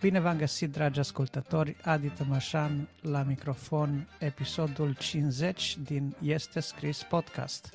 [0.00, 7.74] Bine v-am găsit, dragi ascultători, Adi Tămășan la microfon, episodul 50 din Este Scris Podcast.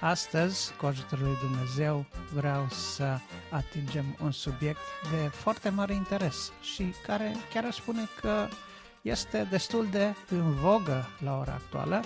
[0.00, 3.18] Astăzi, cu ajutorul lui Dumnezeu, vreau să
[3.50, 8.48] atingem un subiect de foarte mare interes și care chiar aș spune că
[9.02, 12.04] este destul de în vogă la ora actuală,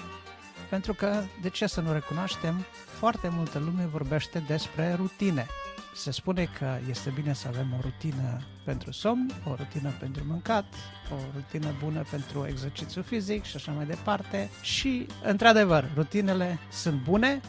[0.71, 2.65] pentru că, de ce să nu recunoaștem,
[2.99, 5.47] foarte multă lume vorbește despre rutine–
[5.99, 10.65] se spune că este bine să avem o rutină pentru somn, o rutină pentru mâncat,
[11.11, 14.51] o rutină bună pentru exercițiu fizic și așa mai departe.
[14.63, 17.41] Și, într-adevăr, rutinele sunt bune,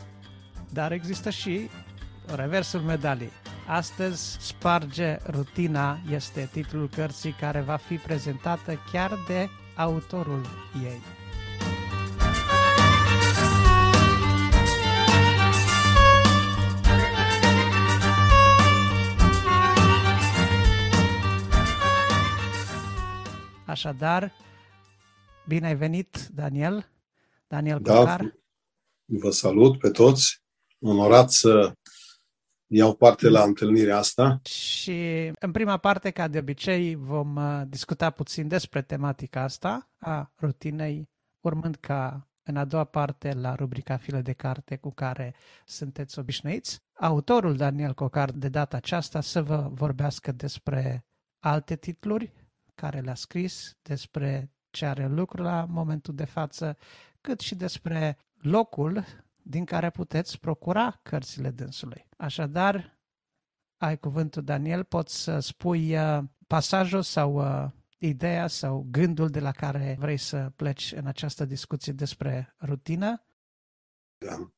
[0.69, 1.69] dar există și
[2.35, 3.31] reversul medaliei.
[3.67, 10.45] Astăzi, Sparge rutina este titlul cărții care va fi prezentată chiar de autorul
[10.83, 11.18] ei.
[23.69, 24.31] Așadar,
[25.47, 26.89] bine ai venit, Daniel.
[27.47, 28.33] Daniel da, Cocar.
[29.05, 30.41] Vă salut pe toți.
[30.79, 31.73] Onorat să
[32.67, 34.39] iau parte la întâlnirea asta.
[34.43, 40.31] Și în prima parte, ca de obicei, vom uh, discuta puțin despre tematica asta a
[40.39, 41.09] rutinei,
[41.39, 46.81] urmând ca în a doua parte la rubrica File de carte cu care sunteți obișnuiți,
[46.93, 51.05] autorul Daniel Cocar de data aceasta să vă vorbească despre
[51.39, 52.33] alte titluri
[52.79, 56.77] care le-a scris, despre ce are lucru la momentul de față,
[57.21, 59.05] cât și despre locul
[59.41, 62.07] din care puteți procura cărțile dânsului.
[62.17, 62.99] Așadar,
[63.77, 69.51] ai cuvântul, Daniel, poți să spui uh, pasajul sau uh, ideea sau gândul de la
[69.51, 73.25] care vrei să pleci în această discuție despre rutină?
[74.17, 74.51] Da.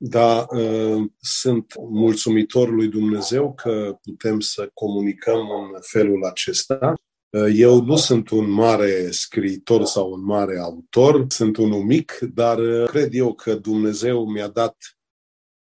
[0.00, 6.94] Da, uh, sunt mulțumitor lui Dumnezeu că putem să comunicăm în felul acesta.
[7.30, 12.58] Uh, eu nu sunt un mare scriitor sau un mare autor, sunt unul mic, dar
[12.58, 14.76] uh, cred eu că Dumnezeu mi-a dat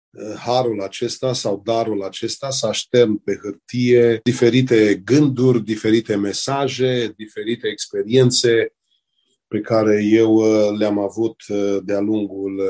[0.09, 7.67] uh, harul acesta sau darul acesta să aștern pe hârtie diferite gânduri, diferite mesaje, diferite
[7.67, 8.73] experiențe
[9.47, 10.41] pe care eu
[10.77, 11.35] le-am avut
[11.83, 12.61] de-a lungul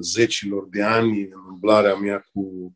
[0.00, 2.72] zecilor de ani în umblarea mea cu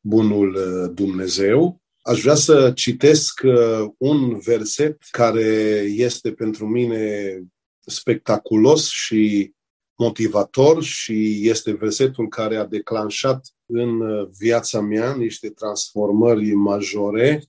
[0.00, 0.58] bunul
[0.94, 1.80] Dumnezeu.
[2.06, 7.40] Aș vrea să citesc uh, un verset care este pentru mine
[7.86, 9.52] spectaculos și
[9.98, 17.44] motivator și este versetul care a declanșat în uh, viața mea niște transformări majore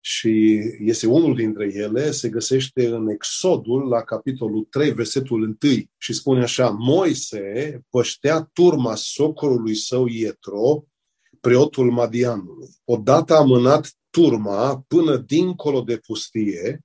[0.00, 5.56] și este unul dintre ele, se găsește în Exodul, la capitolul 3, versetul 1
[5.96, 10.84] și spune așa, Moise păștea turma socorului său Ietro
[11.42, 12.68] preotul Madianului.
[12.84, 16.84] Odată a mânat turma până dincolo de pustie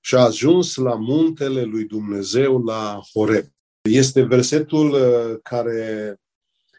[0.00, 3.44] și a ajuns la muntele lui Dumnezeu, la Horeb.
[3.90, 6.16] Este versetul uh, care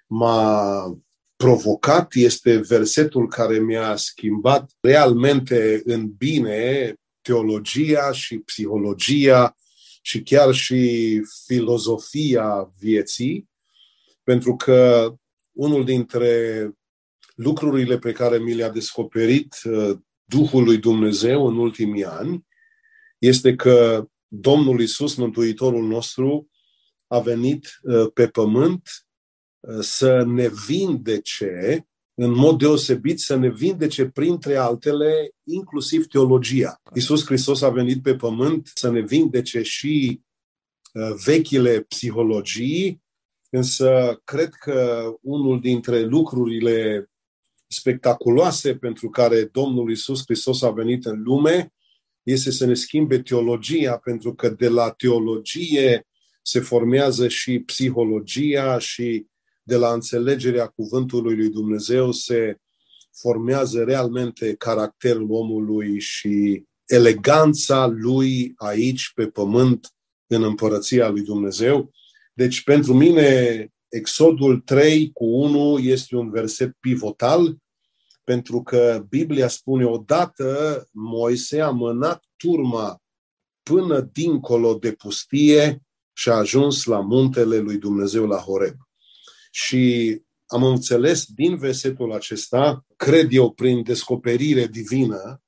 [0.07, 0.97] m-a
[1.35, 9.55] provocat, este versetul care mi-a schimbat realmente în bine teologia și psihologia
[10.01, 13.49] și chiar și filozofia vieții,
[14.23, 15.13] pentru că
[15.51, 16.65] unul dintre
[17.35, 22.45] lucrurile pe care mi le-a descoperit uh, Duhul lui Dumnezeu în ultimii ani
[23.17, 26.49] este că Domnul Isus, Mântuitorul nostru,
[27.07, 28.89] a venit uh, pe pământ
[29.59, 36.81] uh, să ne vindece, în mod deosebit, să ne vindece printre altele, inclusiv teologia.
[36.93, 40.21] Isus Hristos a venit pe pământ să ne vindece și
[41.25, 43.01] vechile psihologii,
[43.49, 47.10] însă cred că unul dintre lucrurile
[47.71, 51.73] spectaculoase pentru care Domnul Isus Hristos a venit în lume
[52.23, 56.07] este să ne schimbe teologia, pentru că de la teologie
[56.41, 59.25] se formează și psihologia și
[59.63, 62.57] de la înțelegerea cuvântului lui Dumnezeu se
[63.11, 69.93] formează realmente caracterul omului și eleganța lui aici pe pământ
[70.27, 71.91] în împărăția lui Dumnezeu.
[72.33, 77.57] Deci pentru mine Exodul 3 cu 1 este un verset pivotal,
[78.23, 83.01] pentru că Biblia spune odată Moise a mânat turma
[83.63, 85.81] până dincolo de pustie
[86.13, 88.75] și a ajuns la muntele lui Dumnezeu la Horeb.
[89.51, 95.41] Și am înțeles din versetul acesta, cred eu prin descoperire divină,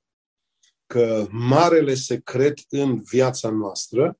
[0.86, 4.18] că marele secret în viața noastră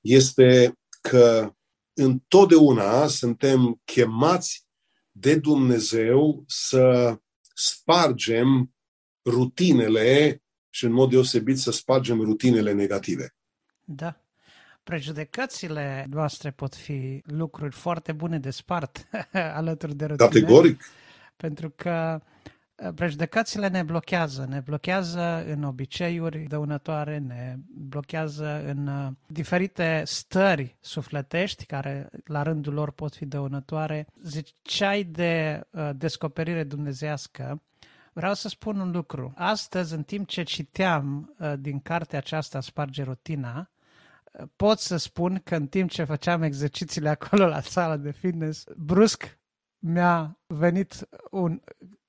[0.00, 1.52] este că
[1.94, 4.66] întotdeauna suntem chemați
[5.10, 7.16] de Dumnezeu să
[7.54, 8.74] spargem
[9.24, 13.34] rutinele și în mod deosebit să spargem rutinele negative.
[13.84, 14.16] Da.
[14.82, 20.28] Prejudecățile noastre pot fi lucruri foarte bune de spart alături de rutine.
[20.28, 20.82] Categoric.
[21.36, 22.30] Pentru că uh,
[22.94, 24.46] prejudecățile ne blochează.
[24.48, 32.72] Ne blochează în obiceiuri dăunătoare, ne blochează în uh, diferite stări sufletești care la rândul
[32.72, 34.06] lor pot fi dăunătoare.
[34.22, 37.62] Ziceai de uh, descoperire dumnezească.
[38.12, 39.32] Vreau să spun un lucru.
[39.36, 43.70] Astăzi, în timp ce citeam uh, din cartea aceasta Sparge rutina,
[44.32, 48.64] uh, pot să spun că în timp ce făceam exercițiile acolo la sala de fitness,
[48.76, 49.38] brusc
[49.78, 51.60] mi-a venit un...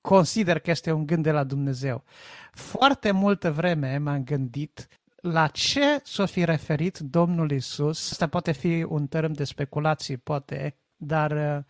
[0.06, 2.04] Consider că este un gând de la Dumnezeu.
[2.52, 8.10] Foarte multă vreme m-am gândit la ce s-o fi referit Domnul Isus.
[8.10, 11.64] Asta poate fi un termen de speculații, poate, dar uh,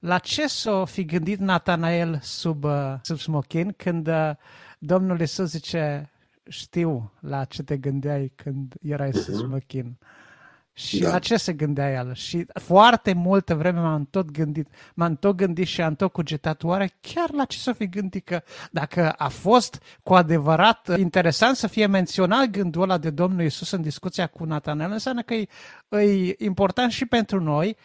[0.00, 4.30] la ce s-o fi gândit Natanael sub, uh, sub smochin când uh,
[4.78, 6.10] Domnul Isus zice,
[6.48, 9.22] știu la ce te gândeai când erai uh-huh.
[9.22, 9.46] sub mhm.
[9.46, 9.98] smochin.
[10.76, 11.10] Și da.
[11.10, 12.14] la ce se gândea el?
[12.14, 16.92] Și foarte multă vreme m-am tot gândit, m-am tot gândit și am tot cugetat, oare
[17.00, 21.86] chiar la ce să fi gândit că dacă a fost cu adevărat interesant să fie
[21.86, 25.46] menționat gândul ăla de Domnul Isus în discuția cu Natanael, înseamnă că e,
[25.88, 27.76] e important și pentru noi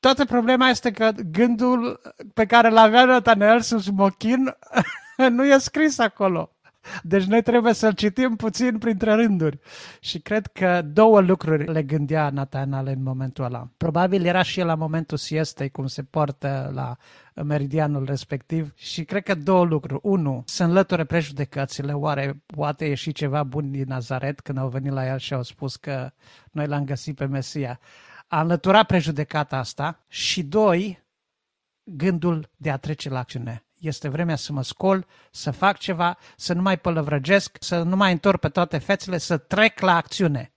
[0.00, 2.00] Toată problema este că gândul
[2.34, 4.56] pe care l-avea Nathanael sub smochin
[5.36, 6.52] nu e scris acolo.
[7.02, 9.58] Deci noi trebuie să-l citim puțin printre rânduri.
[10.00, 13.68] Și cred că două lucruri le gândea Nathanael în momentul ăla.
[13.76, 16.96] Probabil era și el la momentul siestei, cum se poartă la
[17.42, 20.00] meridianul respectiv și cred că două lucruri.
[20.02, 21.92] Unu, să înlăture prejudecățile.
[21.92, 25.76] Oare poate ieși ceva bun din Nazaret când au venit la el și au spus
[25.76, 26.10] că
[26.50, 27.80] noi l-am găsit pe Mesia
[28.28, 31.04] a înlătura prejudecata asta și doi,
[31.84, 33.67] gândul de a trece la acțiune.
[33.78, 38.12] Este vremea să mă scol, să fac ceva, să nu mai pălăvrăgesc, să nu mai
[38.12, 40.52] întorc pe toate fețele, să trec la acțiune.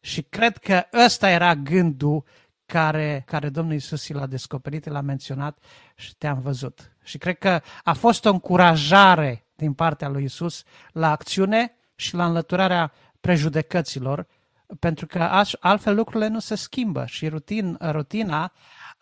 [0.00, 2.24] Și cred că ăsta era gândul
[2.66, 5.58] care, care Domnul Isus l-a descoperit, l-a menționat
[5.94, 6.92] și te-am văzut.
[7.02, 10.62] Și cred că a fost o încurajare din partea lui Isus
[10.92, 14.26] la acțiune și la înlăturarea prejudecăților
[14.78, 18.52] pentru că altfel lucrurile nu se schimbă și rutin, rutina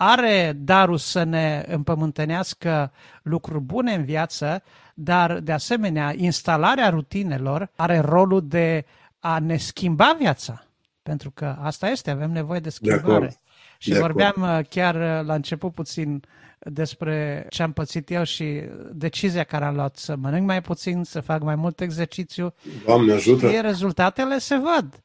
[0.03, 2.93] are darul să ne împământenească
[3.23, 4.63] lucruri bune în viață,
[4.95, 8.85] dar de asemenea instalarea rutinelor are rolul de
[9.19, 10.67] a ne schimba viața.
[11.03, 13.27] Pentru că asta este, avem nevoie de schimbare.
[13.27, 13.37] De
[13.79, 14.59] și de vorbeam acord.
[14.59, 16.25] Uh, chiar uh, la început puțin
[16.59, 18.63] despre ce am pățit eu și
[18.93, 22.55] decizia care am luat să mănânc mai puțin, să fac mai mult exercițiu.
[22.85, 23.51] Doamne ajută!
[23.51, 25.05] Și rezultatele se văd.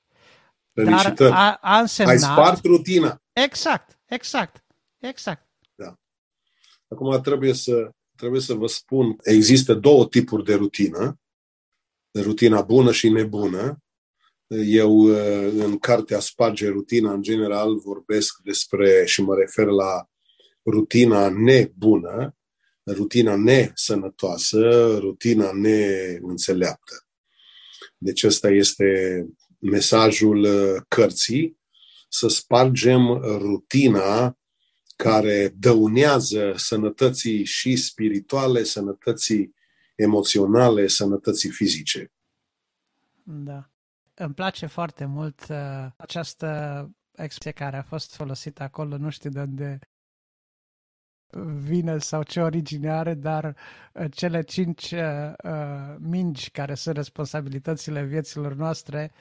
[0.74, 1.30] Felicitări.
[1.30, 2.14] Dar a, a însemnat...
[2.14, 3.22] Ai spart rutina.
[3.34, 4.64] Exact, exact,
[5.08, 5.48] exact.
[5.76, 6.00] Da.
[6.88, 11.20] Acum trebuie să, trebuie să vă spun, există două tipuri de rutină.
[12.12, 13.80] De rutina bună și nebună.
[14.66, 15.00] Eu,
[15.64, 20.10] în cartea Sparge rutina, în general, vorbesc despre și mă refer la
[20.66, 22.36] rutina nebună,
[22.86, 27.06] rutina nesănătoasă, rutina neînțeleaptă.
[27.98, 29.26] Deci ăsta este
[29.60, 31.60] mesajul uh, cărții,
[32.10, 34.38] să spargem rutina
[34.96, 39.56] care dăunează sănătății și spirituale, sănătății
[39.96, 42.12] emoționale, sănătății fizice.
[43.24, 43.70] Da.
[44.14, 49.40] Îmi place foarte mult uh, această expresie care a fost folosită acolo, nu știu de
[49.40, 49.80] unde
[51.44, 53.56] vine sau ce origine are, dar
[53.94, 59.12] uh, cele cinci uh, uh, mingi care sunt responsabilitățile vieților noastre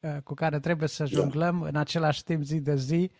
[0.00, 1.08] uh, cu care trebuie să da.
[1.08, 1.68] jonglăm da.
[1.68, 3.10] în același timp zi de zi,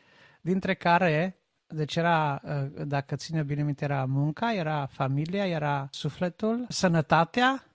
[0.41, 1.42] dintre care
[1.73, 7.67] deci era, uh, dacă ține bine minte, era munca, era familia, era sufletul, sănătatea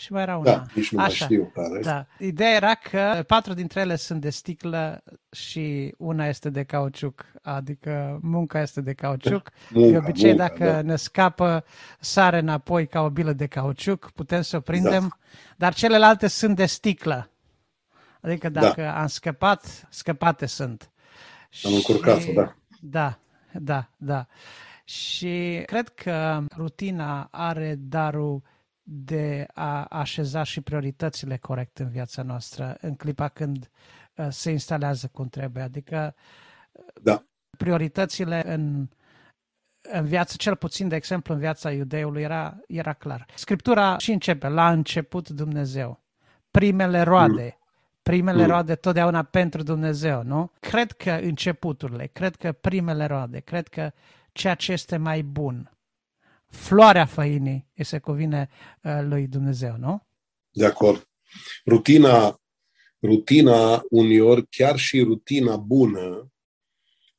[0.00, 0.50] și mai era una.
[0.50, 1.80] Da, nici nu Așa, știu care.
[1.82, 2.06] Da.
[2.18, 8.18] Ideea era că patru dintre ele sunt de sticlă și una este de cauciuc, adică
[8.22, 9.50] munca este de cauciuc.
[9.70, 10.82] Munca, de obicei, munca, dacă da.
[10.82, 11.64] ne scapă,
[11.98, 15.16] sare înapoi ca o bilă de cauciuc, putem să o prindem, da.
[15.56, 17.30] dar celelalte sunt de sticlă.
[18.20, 18.60] Adică da.
[18.60, 19.00] dacă da.
[19.00, 20.89] am scăpat, scăpate sunt.
[21.62, 22.54] Am încurcat da.
[22.80, 23.18] Da,
[23.52, 24.26] da, da.
[24.84, 28.42] Și cred că rutina are darul
[28.82, 33.70] de a așeza și prioritățile corect în viața noastră în clipa când
[34.14, 35.62] uh, se instalează cum trebuie.
[35.62, 36.14] Adică
[37.02, 37.22] da.
[37.56, 38.88] prioritățile în,
[39.80, 43.26] în viață, cel puțin, de exemplu, în viața iudeului, era, era clar.
[43.34, 46.00] Scriptura și începe, la început Dumnezeu.
[46.50, 47.59] Primele roade, mm.
[48.02, 48.48] Primele mm.
[48.48, 50.52] roade totdeauna pentru Dumnezeu, nu?
[50.60, 53.92] Cred că începuturile, cred că primele roade, cred că
[54.32, 55.78] ceea ce este mai bun,
[56.48, 58.48] floarea făinii îi se cuvine
[58.82, 60.06] uh, lui Dumnezeu, nu?
[60.50, 61.08] De acord.
[61.66, 62.40] Rutina,
[63.02, 66.32] rutina uneori, chiar și rutina bună,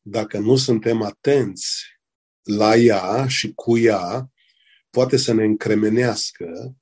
[0.01, 1.83] dacă nu suntem atenți
[2.43, 4.31] la ea și cu ea,
[4.89, 6.73] poate să ne încremenească uh,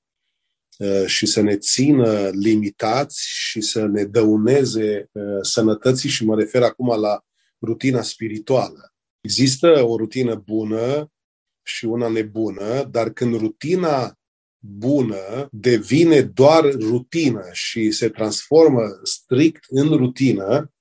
[1.05, 6.99] și să ne țină limitați și să ne dăuneze uh, sănătății și mă refer acum
[6.99, 7.23] la
[7.61, 8.93] rutina spirituală.
[9.21, 11.11] Există o rutină bună
[11.63, 14.19] și una nebună, dar când rutina
[14.59, 20.71] bună devine doar rutină și se transformă strict în rutină,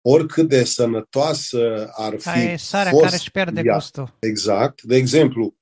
[0.00, 3.74] oricât de sănătoasă ar fi Aia e sarea fost care își pierde ea.
[3.74, 4.16] gustul.
[4.18, 4.82] Exact.
[4.82, 5.56] De exemplu,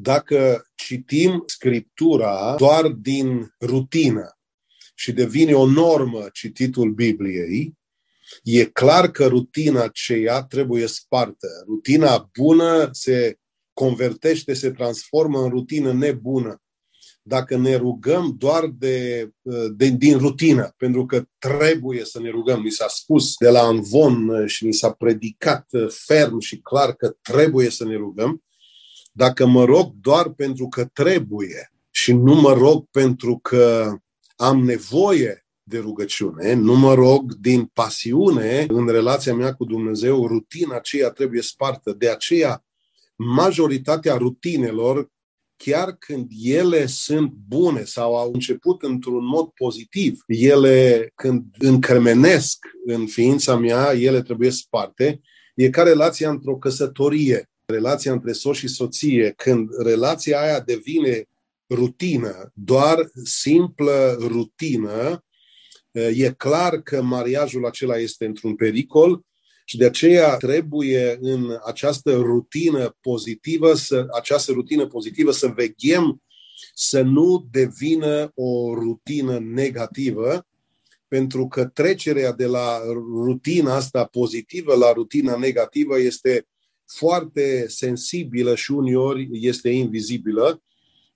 [0.00, 4.38] dacă citim Scriptura doar din rutină
[4.94, 7.76] și devine o normă cititul Bibliei,
[8.42, 11.48] e clar că rutina aceea trebuie spartă.
[11.66, 13.38] Rutina bună se
[13.72, 16.62] convertește, se transformă în rutină nebună.
[17.22, 19.30] Dacă ne rugăm doar de,
[19.76, 24.46] de, din rutină, pentru că trebuie să ne rugăm, ni s-a spus de la Anvon
[24.46, 25.68] și ni s-a predicat
[26.06, 28.42] ferm și clar că trebuie să ne rugăm,
[29.12, 33.96] dacă mă rog doar pentru că trebuie și nu mă rog pentru că
[34.36, 40.76] am nevoie de rugăciune, nu mă rog din pasiune în relația mea cu Dumnezeu, rutina
[40.76, 41.92] aceea trebuie spartă.
[41.92, 42.64] De aceea,
[43.16, 45.10] majoritatea rutinelor,
[45.56, 53.06] chiar când ele sunt bune sau au început într-un mod pozitiv, ele când încremenesc în
[53.06, 55.20] ființa mea, ele trebuie sparte.
[55.54, 61.28] E ca relația într-o căsătorie, relația între soț și soție, când relația aia devine
[61.68, 65.24] rutină, doar simplă rutină,
[66.14, 69.20] e clar că mariajul acela este într-un pericol
[69.64, 76.22] și de aceea trebuie în această rutină pozitivă, să, această rutină pozitivă să veghem
[76.74, 80.46] să nu devină o rutină negativă,
[81.08, 82.80] pentru că trecerea de la
[83.24, 86.46] rutina asta pozitivă la rutina negativă este
[86.96, 90.62] foarte sensibilă și uneori este invizibilă.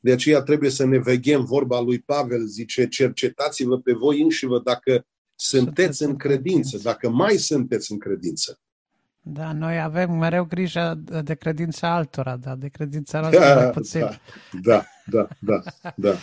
[0.00, 1.44] De aceea trebuie să ne veghem.
[1.44, 7.92] Vorba lui Pavel zice, cercetați-vă pe voi înșivă dacă sunteți în credință, dacă mai sunteți
[7.92, 8.60] în credință.
[9.20, 14.00] Da, noi avem mereu grijă de credința altora, dar de credința noastră da, mai puțin.
[14.00, 14.18] Da,
[14.62, 15.62] da, da, da,
[15.96, 16.14] da.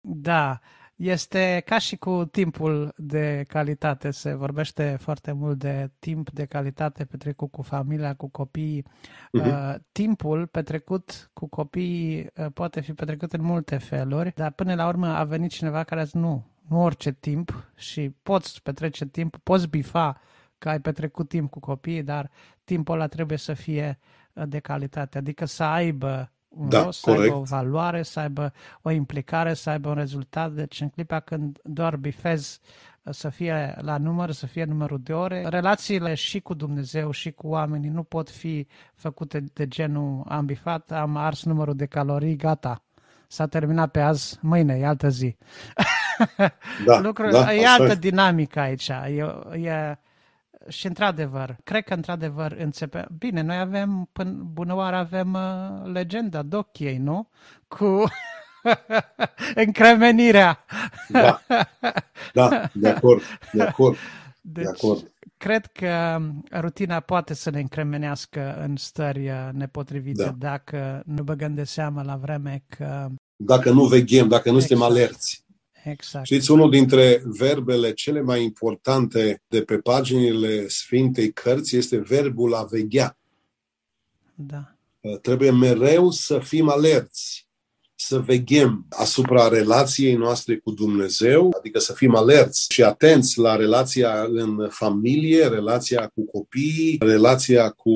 [0.00, 0.60] Da,
[0.96, 4.10] este ca și cu timpul de calitate.
[4.10, 8.82] Se vorbește foarte mult de timp de calitate petrecut cu familia, cu copiii.
[8.82, 9.46] Uh-huh.
[9.46, 14.86] Uh, timpul petrecut cu copiii uh, poate fi petrecut în multe feluri, dar până la
[14.86, 19.36] urmă a venit cineva care a zis nu, nu orice timp și poți petrece timp,
[19.36, 20.20] poți bifa
[20.58, 22.30] că ai petrecut timp cu copiii, dar
[22.64, 23.98] timpul ăla trebuie să fie
[24.32, 27.36] uh, de calitate, adică să aibă un Da, rost, să aibă corect.
[27.36, 30.52] o valoare, să aibă o implicare, să aibă un rezultat.
[30.52, 32.60] Deci în clipa când doar bifezi
[33.02, 37.30] uh, să fie la număr, să fie numărul de ore, relațiile și cu Dumnezeu și
[37.30, 42.36] cu oamenii nu pot fi făcute de genul am bifat, am ars numărul de calorii,
[42.36, 42.82] gata.
[43.26, 45.36] S-a terminat pe azi, mâine, e altă zi.
[46.86, 47.94] Da, Lucruri, da, e așa altă e.
[47.94, 48.88] dinamică aici.
[48.88, 49.98] E, e,
[50.68, 53.06] și într-adevăr, cred că într-adevăr începe...
[53.18, 57.28] Bine, noi avem, până bună oară avem uh, legenda Dochiei, nu?
[57.68, 58.04] Cu
[59.64, 60.64] încremenirea.
[61.08, 61.40] Da,
[62.32, 63.96] da, de acord, de acord,
[64.40, 65.10] de Deci, acord.
[65.36, 66.20] cred că
[66.52, 70.34] rutina poate să ne încremenească în stări uh, nepotrivite Da.
[70.38, 73.08] dacă nu băgăm de seamă la vreme că...
[73.36, 74.92] Dacă nu veghem, dacă nu suntem Exact.
[74.92, 75.43] alerți.
[75.84, 76.24] Exact.
[76.26, 82.62] Știți, unul dintre verbele cele mai importante de pe paginile Sfintei Cărți este verbul a
[82.62, 83.18] veghea.
[84.34, 84.76] Da.
[85.00, 87.48] Uh, Trebuie mereu să fim alerți,
[87.94, 94.24] să veghem asupra relației noastre cu Dumnezeu, adică să fim alerți și atenți la relația
[94.28, 97.92] în familie, relația cu copiii, relația cu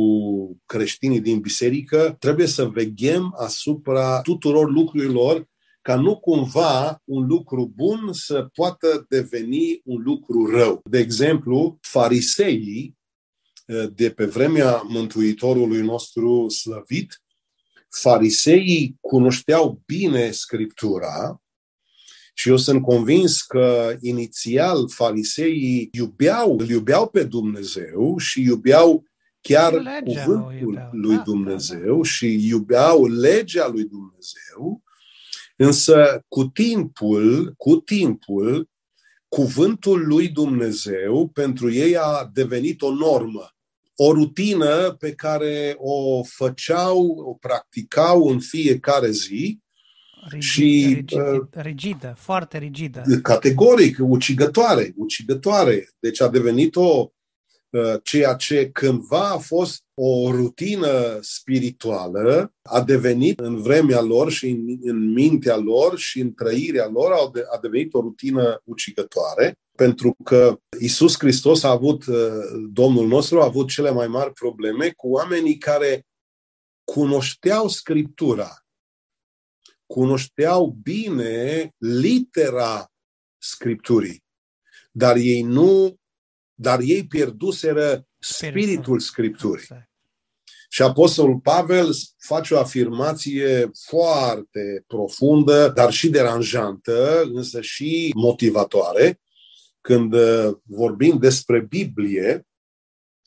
[0.66, 2.16] creștinii din biserică.
[2.18, 5.46] Trebuie să veghem asupra tuturor lucrurilor
[5.88, 10.80] ca nu cumva un lucru bun să poată deveni un lucru rău.
[10.84, 12.98] De exemplu, fariseii
[13.92, 17.22] de pe vremea Mântuitorului nostru slăvit,
[17.88, 21.42] fariseii cunoșteau bine Scriptura
[22.34, 29.04] și eu sunt convins că inițial fariseii iubeau, îl iubeau pe Dumnezeu și iubeau
[29.40, 30.90] chiar Și legea cuvântul o iubeau.
[30.92, 32.02] lui Da, Dumnezeu da, da.
[32.02, 34.82] și iubeau legea lui Dumnezeu,
[35.58, 38.68] însă cu timpul, cu timpul,
[39.28, 43.52] cuvântul lui Dumnezeu pentru ei a devenit o normă
[44.00, 49.60] o rutină pe care o făceau, o practicau în fiecare zi
[50.28, 53.02] Rigid, și rigid, uh, rigidă, foarte rigidă.
[53.22, 55.88] categoric ucigătoare, ucigătoare.
[55.98, 57.10] Deci a devenit o
[57.70, 64.48] uh, ceea ce cândva a fost o rutină spirituală, a devenit în vremea lor și
[64.48, 67.12] în, în mintea lor și în trăirea lor
[67.52, 72.16] a devenit o rutină ucigătoare, pentru că Isus Hristos a avut, uh,
[72.72, 76.06] Domnul nostru a avut cele mai mari probleme cu oamenii care
[76.84, 78.66] cunoșteau Scriptura,
[79.86, 82.92] cunoșteau bine litera
[83.38, 84.24] Scripturii,
[84.90, 85.96] dar ei nu,
[86.54, 89.87] dar ei pierduseră spiritul Scripturii.
[90.68, 90.72] Exact.
[90.72, 99.20] Și Apostolul Pavel face o afirmație foarte profundă, dar și deranjantă, însă și motivatoare.
[99.80, 102.46] Când uh, vorbim despre Biblie,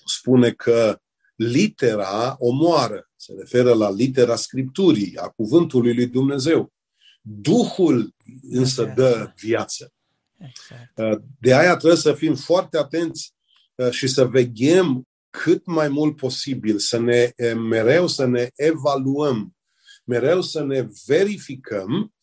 [0.06, 1.00] spune că
[1.36, 3.10] litera omoară.
[3.16, 6.74] Se referă la litera Scripturii, a cuvântului lui Dumnezeu.
[7.22, 8.16] Duhul
[8.50, 9.94] însă dă viață.
[10.38, 10.98] Exact.
[10.98, 13.34] Uh, de aia trebuie să fim foarte atenți
[13.76, 19.56] uh, și să veghem cât mai mult posibil, să ne mereu să ne evaluăm,
[20.04, 22.14] mereu să ne verificăm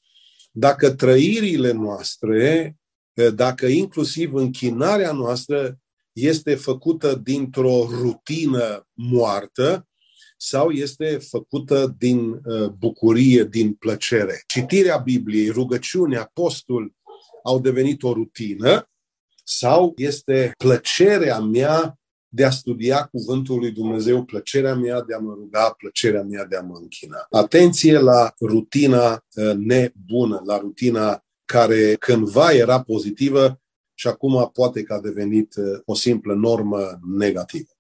[0.50, 2.76] dacă trăirile noastre,
[3.34, 5.78] dacă inclusiv închinarea noastră
[6.12, 9.88] este făcută dintr-o rutină moartă
[10.36, 12.40] sau este făcută din
[12.78, 14.42] bucurie, din plăcere.
[14.46, 16.94] Citirea Bibliei, rugăciunea, postul
[17.42, 18.90] au devenit o rutină
[19.44, 21.97] sau este plăcerea mea
[22.28, 26.56] de a studia Cuvântul lui Dumnezeu, plăcerea mea de a mă ruga, plăcerea mea de
[26.56, 27.26] a mă închina.
[27.30, 33.60] Atenție la rutina uh, nebună, la rutina care cândva era pozitivă
[33.94, 37.70] și acum poate că a devenit uh, o simplă normă negativă.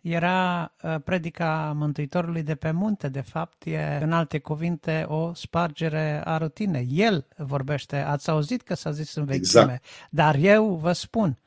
[0.00, 6.22] Era uh, predica Mântuitorului de pe munte, de fapt, e în alte cuvinte o spargere
[6.24, 6.88] a rutinei.
[6.90, 9.84] El vorbește, ați auzit că s-a zis în vechime, exact.
[10.10, 11.38] dar eu vă spun,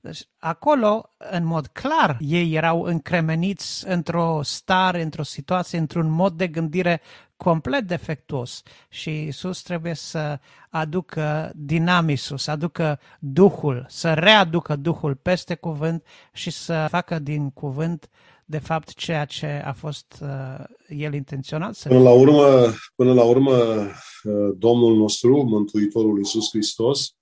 [0.00, 6.46] deci, acolo, în mod clar, ei erau încremeniți într-o stare, într-o situație, într-un mod de
[6.46, 7.00] gândire
[7.36, 8.62] complet defectuos.
[8.88, 10.38] Și Isus trebuie să
[10.70, 18.08] aducă dinamisul, să aducă Duhul, să readucă Duhul peste cuvânt și să facă din cuvânt
[18.44, 23.24] de fapt ceea ce a fost uh, el intenționat să până la urmă, până la
[23.24, 27.17] urmă uh, Domnul nostru, Mântuitorul Iisus Hristos,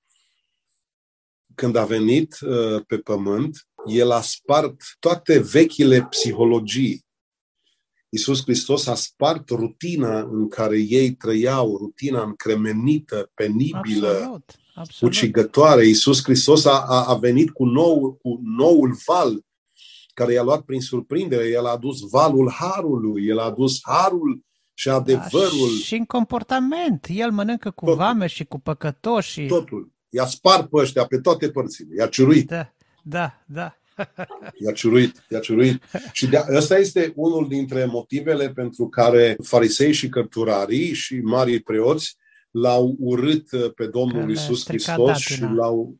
[1.57, 7.05] când a venit uh, pe pământ, el a spart toate vechile psihologii.
[8.09, 15.15] Iisus Hristos a spart rutina în care ei trăiau, rutina încremenită, penibilă, absolut, absolut.
[15.15, 15.87] ucigătoare.
[15.87, 19.45] Iisus Hristos a, a, a venit cu, nou, cu noul val
[20.15, 21.49] care i-a luat prin surprindere.
[21.49, 25.71] El a adus valul harului, el a adus harul și adevărul.
[25.79, 27.07] Da, și în comportament.
[27.09, 28.01] El mănâncă cu Totul.
[28.01, 29.47] vame și cu păcătoși.
[29.47, 29.96] Totul.
[30.09, 31.95] I-a spart pe ăștia pe toate părțile.
[31.99, 32.49] I-a ciuruit.
[32.49, 33.77] Da, da, da.
[34.65, 35.83] I-a ciuruit, i-a ciuruit.
[36.13, 42.17] Și de, ăsta este unul dintre motivele pentru care farisei și cărturarii și marii preoți
[42.51, 45.97] l-au urât pe Domnul Isus Hristos și l-au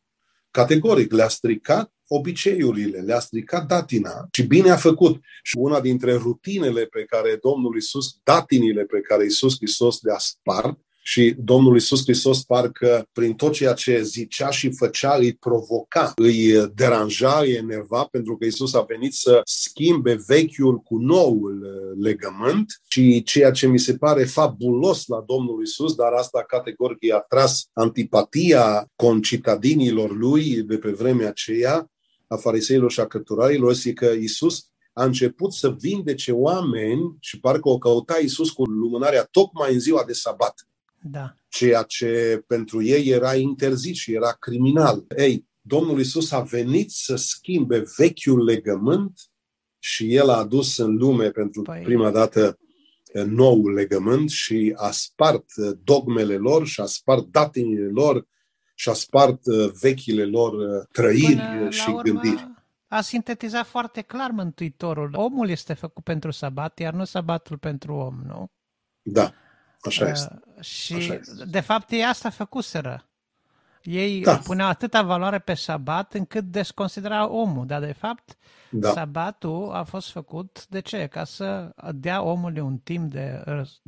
[0.51, 5.21] categoric, le-a stricat obiceiurile, le-a stricat datina și bine a făcut.
[5.43, 10.79] Și una dintre rutinele pe care Domnul Isus, datinile pe care Isus Hristos le-a spart,
[11.07, 16.69] și Domnul Isus Hristos parcă prin tot ceea ce zicea și făcea îi provoca, îi
[16.73, 22.81] deranja, îi enerva, pentru că Isus a venit să schimbe vechiul cu noul uh, legământ
[22.87, 27.69] și ceea ce mi se pare fabulos la Domnul Isus, dar asta categoric i-a tras
[27.73, 31.91] antipatia concitadinilor lui de pe vremea aceea,
[32.27, 37.69] a fariseilor și a cărturarilor, este că Isus a început să vindece oameni și parcă
[37.69, 40.67] o căuta Isus cu lumânarea tocmai în ziua de sabat.
[41.01, 41.35] Da.
[41.47, 45.05] Ceea ce pentru ei era interzis și era criminal.
[45.17, 49.19] Ei, Domnul Isus a venit să schimbe vechiul legământ
[49.79, 51.81] și El a adus în lume pentru păi...
[51.83, 52.59] prima dată
[53.13, 58.27] eh, noul legământ și a spart eh, dogmele lor și a spart datinile lor
[58.75, 62.01] și a spart eh, vechile lor trăiri Până și urmă...
[62.01, 62.55] gândiri.
[62.87, 65.09] A sintetizat foarte clar Mântuitorul.
[65.13, 68.51] Omul este făcut pentru sabat, iar nu sabatul pentru om, nu?
[69.01, 69.33] Da.
[69.81, 70.39] Așa este.
[70.55, 71.45] Uh, și, Așa este.
[71.45, 73.07] de fapt, ei asta făcuseră.
[73.83, 74.37] Ei da.
[74.37, 78.37] puneau atâta valoare pe sabat încât desconsidera omul, dar de fapt
[78.69, 78.91] da.
[78.91, 81.07] sabatul a fost făcut de ce?
[81.11, 83.79] Ca să dea omului un timp de exact.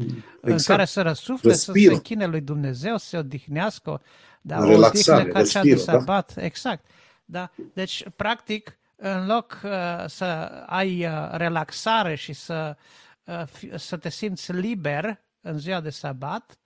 [0.41, 4.01] în care să răsufle, să se închine lui Dumnezeu, să se odihnească,
[4.41, 5.81] dar o odihnă ca cea de da.
[5.81, 6.33] sabat.
[6.35, 6.43] Da?
[6.43, 6.85] Exact.
[7.25, 7.51] Da?
[7.73, 9.71] Deci, practic, în loc uh,
[10.07, 10.25] să
[10.65, 12.75] ai uh, relaxare și să,
[13.23, 13.43] uh,
[13.75, 16.57] să te simți liber, în ziua de sabat,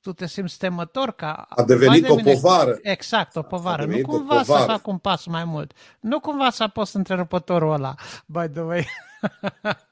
[0.00, 1.32] tu te simți temător ca...
[1.48, 2.78] A devenit de o mine, povară.
[2.82, 3.80] Exact, o povară.
[3.82, 4.72] Nu devenit o cumva să povară.
[4.72, 5.72] fac un pas mai mult.
[6.00, 7.94] Nu cumva să apăs întrerupătorul ăla,
[8.26, 8.86] by the way.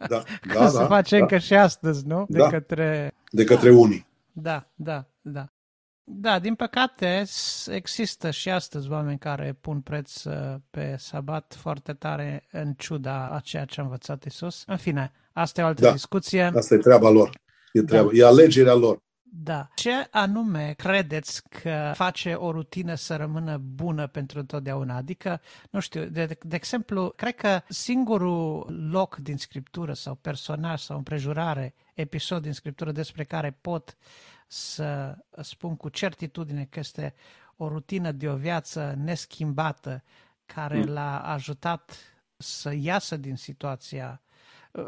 [0.08, 2.26] Da, Cum da, se da, face da, încă și astăzi, nu?
[2.28, 2.48] De Da.
[2.48, 3.14] către...
[3.30, 4.06] de către unii.
[4.32, 5.46] Da, da, da.
[6.04, 11.92] Da, din păcate s- există și astăzi oameni care pun preț uh, pe sabat foarte
[11.92, 14.62] tare în ciuda a ceea ce a învățat Isus.
[14.66, 15.92] În fine, asta e o altă Da.
[15.92, 16.42] discuție.
[16.56, 17.30] Asta e treaba lor.
[17.78, 18.16] E, treaba, Da.
[18.16, 19.04] e alegerea lor.
[19.38, 19.68] Da.
[19.74, 24.96] Ce anume credeți că face o rutină să rămână bună pentru totdeauna?
[24.96, 30.96] Adică, nu știu, de, de exemplu, cred că singurul loc din scriptură sau personaj sau
[30.96, 33.96] împrejurare, episod din scriptură despre care pot
[34.46, 37.14] să spun cu certitudine că este
[37.56, 40.02] o rutină de o viață neschimbată
[40.46, 40.92] care Mm.
[40.92, 41.96] l-a ajutat
[42.36, 44.20] să iasă din situația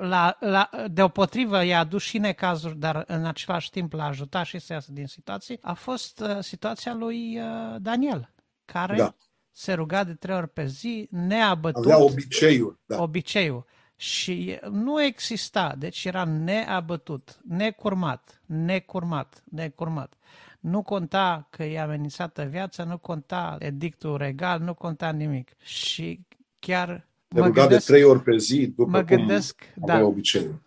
[0.01, 4.73] la, la, deopotrivă i-a adus și necazuri, dar în același timp l-a ajutat și să
[4.73, 8.33] iasă din situații, a fost uh, situația lui uh, Daniel,
[8.65, 9.15] care Da.
[9.51, 12.79] se ruga de trei ori pe zi, neabătut, Avea obiceiul.
[12.87, 13.03] Da.
[13.03, 13.65] obiceiul.
[13.97, 20.15] Și nu exista, deci era neabătut, necurmat, necurmat, necurmat.
[20.61, 25.57] Nu conta că e amenințată viața, nu conta edictul regal, nu conta nimic.
[25.63, 26.27] Și
[26.59, 29.99] chiar Se mă ruga de gândesc, trei ori pe zi, după mă cum gândesc, avea
[29.99, 30.63] da, obiceiul.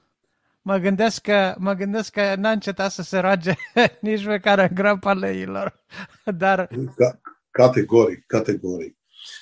[0.62, 3.54] Mă gândesc că, mă gândesc că n-a încetat să se roage
[4.02, 5.84] nici măcar în grapa leilor.
[6.38, 7.22] Dar, Ca,
[7.52, 8.98] categoric, categoric.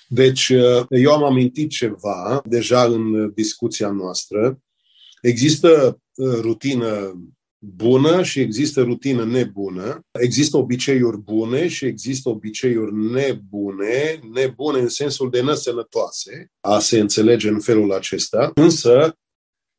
[0.07, 4.61] Deci, uh, eu am amintit ceva deja în discuția noastră.
[5.21, 7.13] Există uh, rutină
[7.59, 9.99] bună și există rutină nebună.
[10.11, 17.49] Există obiceiuri bune și există obiceiuri nebune, nebune în sensul de nesănătoase, a se înțelege
[17.49, 18.51] în felul acesta.
[18.53, 19.17] Însă,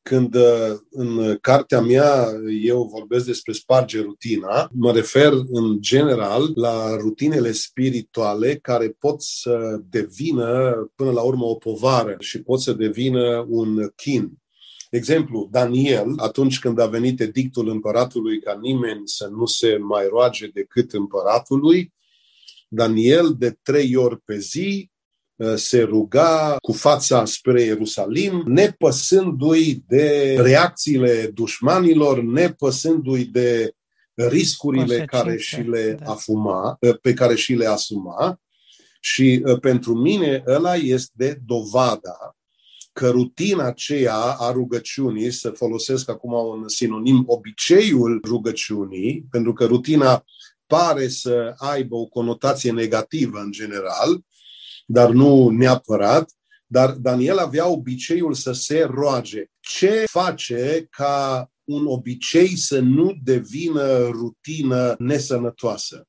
[0.02, 2.26] când uh, în cartea mea
[2.62, 9.80] eu vorbesc despre sparge rutina, mă refer în general la rutinele spirituale care pot să
[9.90, 14.32] devină până la urmă o povară și pot să devină un chin.
[14.90, 20.46] Exemplu, Daniel, atunci când a venit edictul împăratului ca nimeni să nu se mai roage
[20.46, 21.92] decât împăratului,
[22.68, 24.90] Daniel de trei ori pe zi
[25.36, 33.74] uh, se ruga cu fața spre Ierusalim, nepăsându-i de reacțiile dușmanilor, nepăsându-i de
[34.14, 36.10] riscurile Consecințe, care și le da.
[36.10, 38.40] afuma, uh, pe care și le asuma.
[39.00, 42.34] Și uh, pentru mine ăla este dovada
[42.92, 50.24] că rutina aceea a rugăciunii, să folosesc acum un sinonim, obiceiul rugăciunii, pentru că rutina
[50.66, 54.24] pare să aibă o conotație negativă în general,
[54.86, 56.30] dar nu neapărat,
[56.66, 59.44] dar Daniel avea obiceiul să se roage.
[59.60, 66.04] Ce face ca un obicei să nu devină rutină nesănătoasă?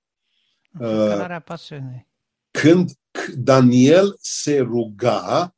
[0.72, 2.08] înflăcărarea pasiunii.
[2.52, 2.91] Când
[3.36, 5.56] Daniel se ruga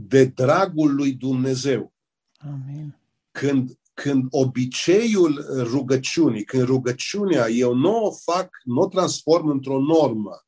[0.00, 1.92] de dragul lui Dumnezeu,
[2.38, 2.94] Amin.
[3.30, 10.46] când, când obiceiul rugăciunii, când rugăciunea eu nu o fac, nu o transform într-o normă,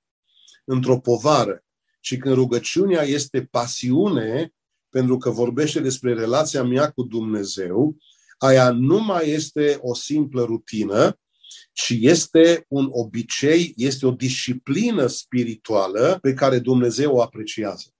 [0.64, 1.64] într-o povară,
[2.00, 4.54] ci când rugăciunea este pasiune,
[4.88, 7.96] pentru că vorbește despre relația mea cu Dumnezeu,
[8.38, 11.18] aia nu mai este o simplă rutină,
[11.72, 17.94] ci este un obicei, este o disciplină spirituală pe care Dumnezeu o apreciază.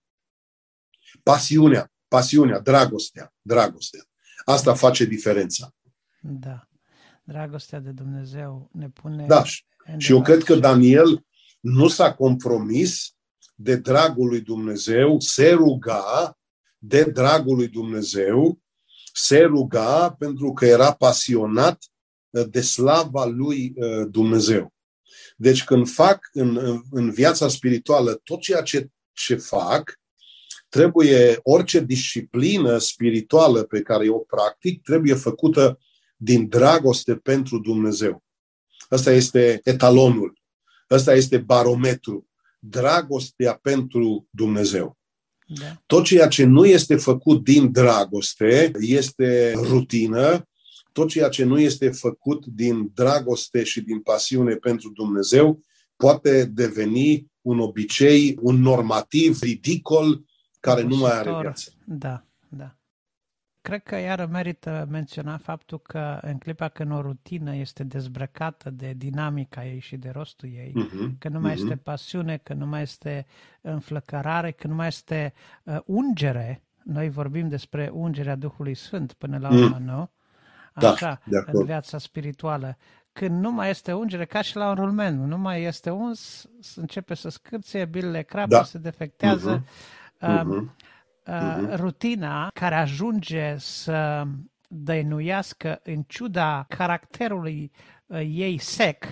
[1.22, 4.00] Pasiunea, pasiunea, dragostea, dragostea.
[4.44, 5.74] Asta face diferența.
[6.20, 6.68] Da.
[7.24, 9.26] Dragostea de Dumnezeu ne pune...
[9.26, 10.60] Da, și, în și eu cred că demarș.
[10.70, 11.24] Daniel
[11.60, 13.14] nu s-a compromis
[13.54, 16.38] de dragul lui Dumnezeu, se ruga
[16.78, 18.60] de dragul lui Dumnezeu,
[19.12, 21.84] se ruga pentru că era pasionat
[22.30, 24.72] uh, de slava lui uh, Dumnezeu.
[25.36, 29.99] Deci când fac în, în- în viața spirituală tot ceea ce, ce fac,
[30.70, 35.78] trebuie orice disciplină spirituală pe care eu o practic, trebuie făcută
[36.16, 38.22] din dragoste pentru Dumnezeu.
[38.90, 40.38] Ăsta este etalonul,
[40.90, 42.28] ăsta este barometru,
[42.58, 44.98] dragostea pentru Dumnezeu.
[45.46, 45.76] Da.
[45.86, 50.48] Tot ceea ce nu este făcut din dragoste este rutină,
[50.92, 55.60] tot ceea ce nu este făcut din dragoste și din pasiune pentru Dumnezeu
[55.96, 60.24] poate deveni un obicei, un normativ ridicol
[60.60, 61.40] care nu mai are Obositor.
[61.42, 61.70] viață.
[61.84, 62.74] Da, da.
[63.62, 68.92] Cred că iară merită menționat faptul că în clipa când o rutină este dezbrăcată de
[68.96, 71.62] dinamica ei și de rostul ei, Mhm, că nu mai mhm.
[71.62, 73.26] este pasiune, că nu mai este
[73.60, 75.32] înflăcărare, că nu mai este
[75.64, 76.62] uh, ungere.
[76.84, 79.62] Noi vorbim despre ungerea Duhului Sfânt până la Mm.
[79.62, 80.10] urmă, nu?
[80.74, 81.66] Da, Așa, de în acord.
[81.66, 82.76] viața spirituală.
[83.12, 87.14] când nu mai este ungere, ca și la un rulmen, nu mai este uns, începe
[87.14, 88.62] să scârție, bilele crapă, da.
[88.62, 89.58] se defectează.
[89.62, 89.68] Uh-huh.
[90.20, 90.88] Uh, uh-huh.
[91.26, 94.26] Uh, rutina care ajunge să
[94.68, 97.72] dăinuiască în ciuda caracterului
[98.06, 99.04] uh, ei sec,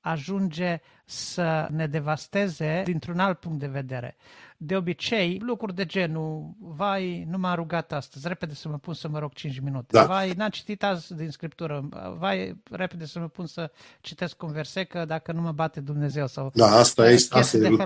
[0.00, 4.16] ajunge să ne devasteze dintr-un alt punct de vedere.
[4.56, 9.08] De obicei, lucruri de genul, vai, nu m-am rugat astăzi, repede să mă pun să
[9.08, 9.86] mă rog 5 minute.
[9.90, 10.04] Da.
[10.04, 14.88] Vai, n-am citit azi din Scriptură, vai, repede să mă pun să citesc un verset,
[14.88, 16.50] că dacă nu mă bate Dumnezeu sau...
[16.54, 17.76] Da, asta este, asta e de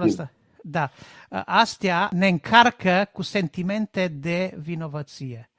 [0.62, 0.90] Da.
[1.44, 5.52] Astea ne încarcă cu sentimente de vinovăție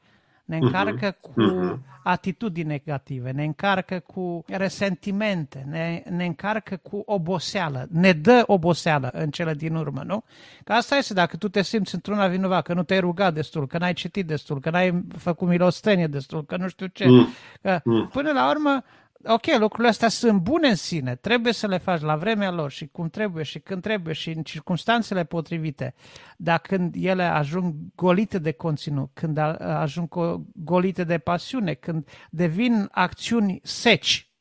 [0.46, 1.20] ne încarcă uh-huh.
[1.22, 1.78] cu uh-huh.
[2.04, 9.30] atitudini negative, ne încarcă cu resentimente, ne, ne încarcă cu oboseală, ne dă oboseală în
[9.30, 10.24] cele din urmă, nu?
[10.63, 13.78] Că asta este dacă tu te simți într-una vinovat, că nu te-ai rugat destul, că
[13.78, 17.06] n-ai citit destul, că n-ai făcut milostenie destul, că nu știu ce.
[17.06, 17.62] Uh-huh.
[17.62, 18.84] Că, până la urmă,
[19.25, 22.88] ok, lucrurile astea sunt bune în sine, trebuie să le faci la vremea lor și
[22.88, 25.93] cum trebuie și când trebuie și în circunstanțele potrivite,
[26.38, 30.09] dar când ele ajung golite de conținut, când ajung
[30.55, 34.31] golite de pasiune, când devin acțiuni seci,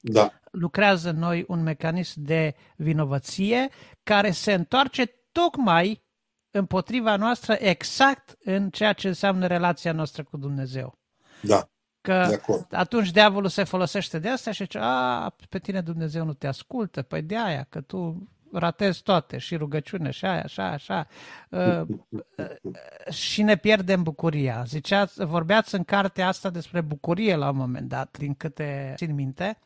[0.00, 0.32] da.
[0.50, 3.68] lucrează în noi un mecanism de vinovăție
[4.02, 6.02] care se întoarce tocmai
[6.50, 10.98] împotriva noastră exact în ceea ce înseamnă relația noastră cu Dumnezeu.
[11.42, 11.68] Da.
[12.04, 12.40] Că
[12.70, 17.02] atunci diavolul se folosește de asta și zice, a, pe tine Dumnezeu nu te ascultă,
[17.02, 21.06] păi de aia, că tu ratezi toate, și rugăciune, și aia, așa, așa.
[21.48, 24.64] Uh, uh, și ne pierdem bucuria.
[24.66, 29.58] Ziceați, vorbeați în cartea asta despre bucurie la un moment dat, din câte țin minte,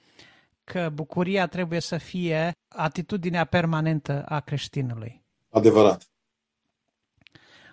[0.64, 5.24] că bucuria trebuie să fie atitudinea permanentă a creștinului.
[5.50, 6.08] Adevărat.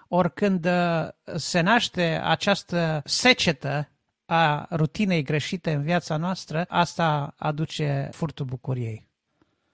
[0.07, 3.89] Oricând uh, se naște această secetă
[4.25, 9.07] a rutinei greșite în viața noastră, asta aduce furtul bucuriei.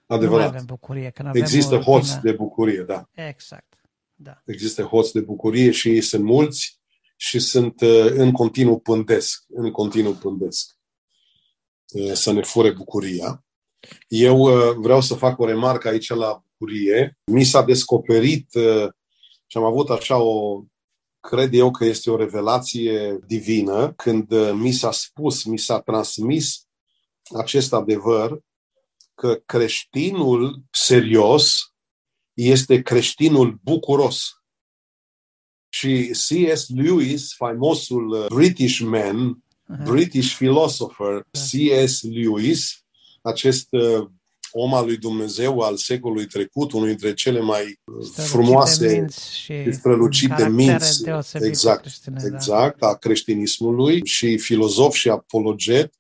[0.06, 0.50] Adevărat.
[0.50, 1.10] Nu avem bucurie.
[1.10, 3.10] Când avem Există hoți de bucurie, da.
[3.14, 3.74] Exact.
[4.16, 4.42] Da.
[4.46, 6.80] Există hoți de bucurie și ei sunt mulți
[7.16, 10.78] și sunt uh, în continuu pândesc, în continuu pândesc
[11.94, 13.46] uh, să ne fure bucuria.
[14.08, 17.18] Eu uh, vreau să fac o remarcă aici la bucurie.
[17.26, 18.50] Mi s-a descoperit
[19.48, 20.64] și am avut așa o
[21.22, 26.68] cred eu că este o revelație divină când uh, mi s-a spus, mi s-a transmis
[27.38, 28.40] acest adevăr
[29.16, 31.74] că creștinul serios
[32.34, 34.30] este creștinul bucuros.
[35.70, 36.70] Și C.S.
[36.70, 39.84] Lewis, faimosul uh, British man, uh-huh.
[39.84, 41.40] British philosopher da.
[41.40, 42.02] C.S.
[42.02, 42.86] Lewis,
[43.22, 44.10] acest uh,
[44.52, 50.50] om al lui Dumnezeu al secolului trecut, unul dintre cele mai strălucite frumoase și strălucite
[50.50, 52.88] minți exact, creștine, exact, da.
[52.88, 55.94] a creștinismului și filozof și apologet,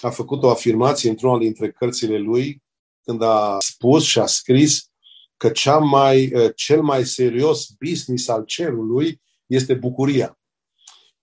[0.00, 2.62] a făcut o afirmație într-una dintre cărțile lui
[3.04, 4.88] când a spus și a scris
[5.36, 10.38] că cea mai, eh, cel mai serios business al cerului este bucuria.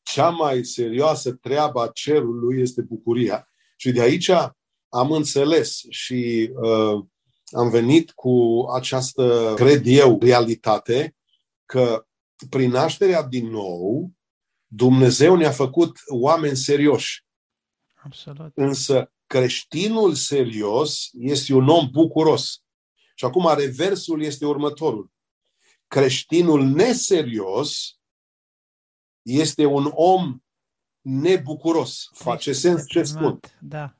[0.04, 3.48] Cea mai serioasă treabă a cerului este bucuria.
[3.78, 4.32] Și de aici
[4.92, 7.04] am înțeles și uh,
[7.52, 11.16] am venit cu această, cred eu, realitate
[11.66, 12.06] că
[12.50, 14.12] prin nașterea din nou,
[14.66, 17.26] Dumnezeu ne-a făcut oameni serioși.
[18.04, 18.52] Absolut.
[18.56, 22.64] Însă creștinul serios este un om bucuros.
[23.16, 25.12] Și acum reversul este următorul.
[25.88, 28.00] Creștinul neserios
[29.22, 30.40] este un om
[31.02, 32.10] nebucuros.
[32.14, 33.40] Face sens ce spun.
[33.60, 33.96] Da.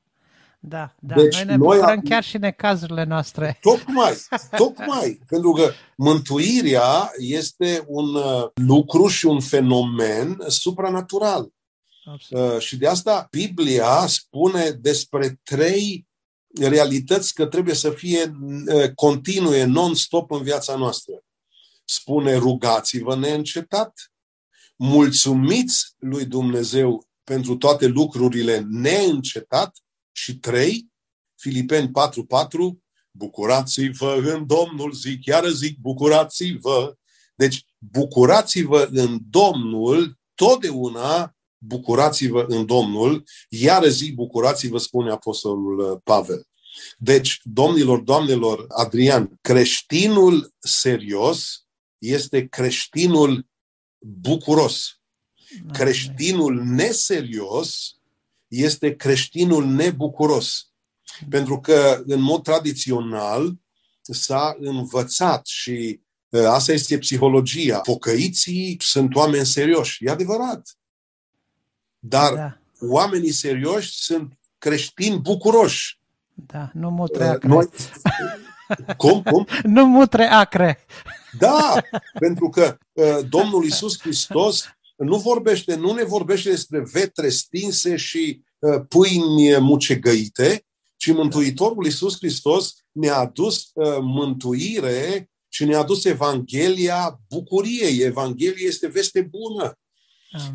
[0.64, 1.16] Da, da.
[1.16, 2.02] Deci noi ne noi bucurăm am...
[2.02, 3.58] chiar și în cazurile noastre.
[3.62, 4.14] Tocmai,
[4.58, 5.22] tocmai.
[5.28, 11.50] pentru că mântuirea este un uh, lucru și un fenomen supranatural.
[12.06, 12.54] Absolut.
[12.54, 16.08] Uh, și de asta Biblia spune despre trei
[16.60, 18.36] realități că trebuie să fie
[18.74, 21.24] uh, continue, non-stop în viața noastră.
[21.86, 24.12] Spune rugați-vă neîncetat,
[24.76, 29.78] mulțumiți lui Dumnezeu pentru toate lucrurile neîncetat
[30.12, 30.92] și 3,
[31.36, 31.92] Filipeni 4.4,
[33.12, 36.96] bucurați-vă în Domnul, zic, iară zic, bucurați-vă.
[37.36, 46.46] Deci, bucurați-vă în Domnul, totdeauna bucurați-vă în Domnul, iară zic, bucurați-vă, spune Apostolul uh, Pavel.
[46.98, 51.66] Deci, domnilor, doamnelor, Adrian, creștinul serios
[51.98, 53.48] este creștinul
[54.00, 55.00] bucuros.
[55.72, 57.96] Creștinul neserios
[58.52, 60.66] este creștinul nebucuros.
[61.30, 63.56] Pentru că, în mod tradițional,
[64.02, 66.02] s-a învățat și
[66.48, 67.80] asta este psihologia.
[67.80, 70.06] Pocăiții sunt oameni serioși.
[70.06, 70.78] E adevărat.
[72.00, 72.58] Dar da.
[72.80, 76.00] oamenii serioși sunt creștini bucuroși.
[76.34, 77.48] Da, nu mutre acre.
[77.48, 77.70] Noi...
[78.98, 79.22] Cum?
[79.22, 79.48] Cum?
[79.64, 80.86] Nu mutre acre.
[81.40, 81.82] Da,
[82.20, 84.66] pentru că uh, Domnul Isus Hristos
[85.04, 90.66] nu vorbește, nu ne vorbește despre vetre stinse și uh, pâini mucegăite,
[90.98, 98.00] ci Mântuitorul Isus Hristos ne-a adus uh, mântuire și ne-a adus Evanghelia bucuriei.
[98.00, 99.76] Evanghelia este veste bună.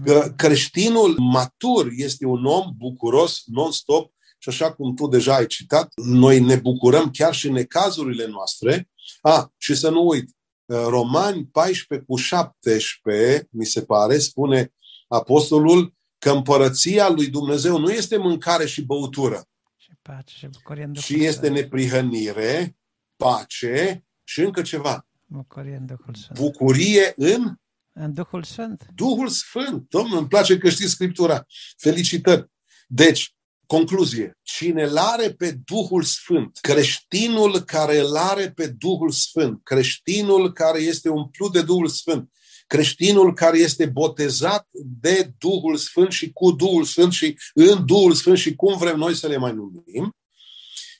[0.04, 5.92] Că creștinul matur este un om bucuros non-stop și așa cum tu deja ai citat,
[5.94, 8.88] noi ne bucurăm chiar și în necazurile noastre.
[9.20, 10.30] A, și să nu uit, uh,
[10.66, 14.72] Romani 14 cu 17, mi se pare, spune
[15.08, 19.44] apostolul că împărăția lui Dumnezeu nu este mâncare și băutură,
[19.76, 22.76] și, pace, și, bucurie și este neprihănire,
[23.16, 25.06] pace și încă ceva.
[25.24, 26.38] Bucurie în Duhul Sfânt.
[26.38, 27.54] Bucurie în
[27.92, 28.86] În Duhul Sfânt.
[28.94, 29.88] Duhul Sfânt.
[29.88, 31.46] Domnul, îmi place că știți Scriptura.
[31.76, 32.50] Felicitări.
[32.86, 33.35] Deci,
[33.66, 34.38] concluzie.
[34.42, 40.80] Cine îl are pe Duhul Sfânt, creștinul care îl are pe Duhul Sfânt, creștinul care
[40.80, 42.30] este umplut de Duhul Sfânt,
[42.66, 44.68] creștinul care este botezat
[45.00, 49.14] de Duhul Sfânt și cu Duhul Sfânt și în Duhul Sfânt și cum vrem noi
[49.14, 50.16] să le mai numim,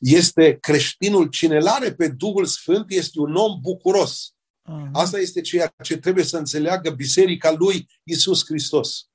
[0.01, 4.31] este creștinul, cine îl are pe Duhul Sfânt, este un om bucuros.
[4.31, 4.91] Uh-huh.
[4.93, 9.07] Asta este ceea ce trebuie să înțeleagă Biserica lui Isus Hristos.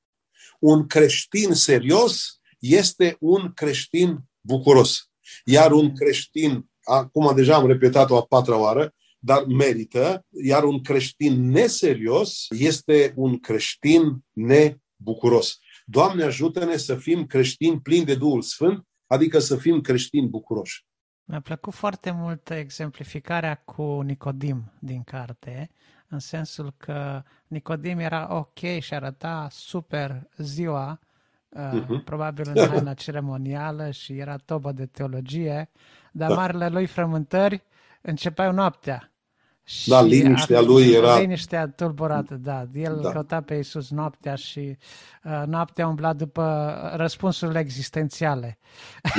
[0.59, 5.09] Un creștin serios este un creștin bucuros.
[5.45, 11.49] Iar un creștin, acum deja am repetat-o a patra oară, dar merită, iar un creștin
[11.49, 15.59] neserios este un creștin nebucuros.
[15.85, 20.85] Doamne ajută-ne să fim creștini plini de Duhul Sfânt, adică să fim creștini bucuroși.
[21.23, 25.69] Mi-a plăcut foarte mult exemplificarea cu Nicodim din carte,
[26.07, 30.99] în sensul că Nicodim era ok și arăta super ziua,
[31.51, 32.03] uh, Mhm.
[32.03, 35.69] probabil în haina ceremonială și era tobă de teologie,
[36.11, 36.35] dar Da.
[36.35, 37.63] marile lui frământări
[38.01, 39.05] începeau noaptea.
[39.63, 42.65] Și Da, liniștea a- lui era- Liniștea tulburată, da.
[42.73, 43.11] El Da.
[43.11, 44.77] căuta pe Iisus noaptea și
[45.23, 48.57] uh, noaptea umbla după răspunsurile existențiale.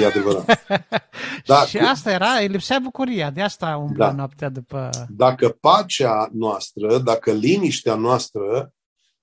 [0.00, 0.66] E adevărat.
[1.46, 4.12] Da, și cu- asta era, îi lipsea bucuria, de asta umbla Da.
[4.12, 4.90] noaptea după...
[5.08, 8.74] Dacă pacea noastră, dacă liniștea noastră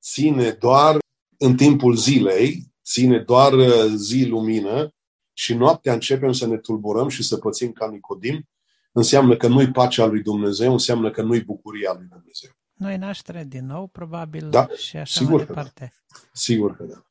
[0.01, 0.97] ține doar
[1.37, 4.93] în timpul zilei, ține doar uh, zi lumină
[5.33, 8.49] și noaptea începem să ne tulburăm și să pățim ca Nicodim,
[8.91, 12.51] înseamnă că nu-i pacea lui Dumnezeu, înseamnă că nu-i bucuria lui Dumnezeu.
[12.73, 15.61] Noi naștere din nou, probabil, Da, și așa sigur mai că da.
[15.61, 15.93] departe.
[16.33, 17.03] Sigur că da.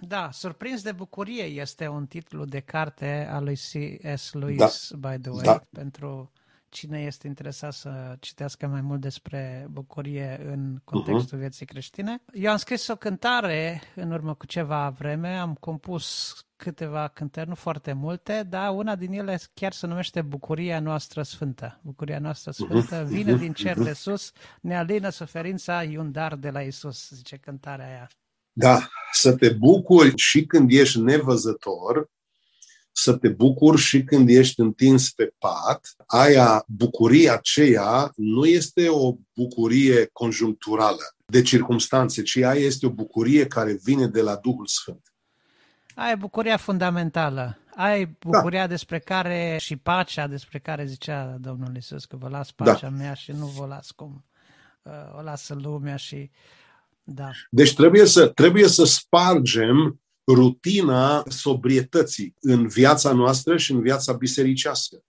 [0.00, 4.32] Da, Surprins de bucurie este un titlu de carte a lui C.S.
[4.32, 5.66] Lewis, by the way, Da.
[5.70, 6.30] pentru
[6.70, 11.38] cine este interesat să citească mai mult despre bucurie în contextul Mhm.
[11.38, 12.22] vieții creștine.
[12.32, 17.54] Eu am scris o cântare în urmă cu ceva vreme, am compus câteva cântări, nu
[17.54, 21.80] foarte multe, dar una din ele chiar se numește Bucuria noastră sfântă.
[21.82, 26.50] Bucuria noastră sfântă vine din cer de sus, ne alină suferința, e un dar de
[26.50, 28.08] la Isus, zice cântarea aia.
[28.52, 32.10] Da, să te bucuri și când ești nevăzător,
[32.92, 35.94] să te bucuri și când ești întins pe pat.
[36.06, 43.46] Aia, bucuria aceea, nu este o bucurie conjuncturală de circumstanțe, ci aia este o bucurie
[43.46, 45.12] care vine de la Duhul Sfânt.
[45.94, 47.58] Aia e bucuria fundamentală.
[47.76, 48.66] Aia e bucuria da.
[48.66, 52.96] despre care și pacea despre care zicea Domnul Isus că vă las pacea da.
[52.96, 54.24] mea și nu vă las cum
[54.82, 56.30] uh, o lasă lumea și
[57.02, 57.30] da.
[57.50, 60.00] Deci trebuie să, trebuie să spargem
[60.34, 65.04] rutina sobrietății în viața noastră și în viața bisericească.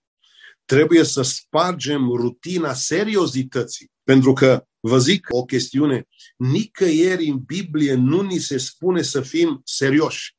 [0.66, 3.92] Trebuie să spargem rutina seriozității.
[4.04, 6.08] Pentru că, vă zic o chestiune,
[6.38, 10.36] nicăieri în Biblie nu ni se spune să fim serioși.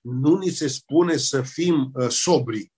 [0.00, 2.72] Nu ni se spune să fim uh, sobri.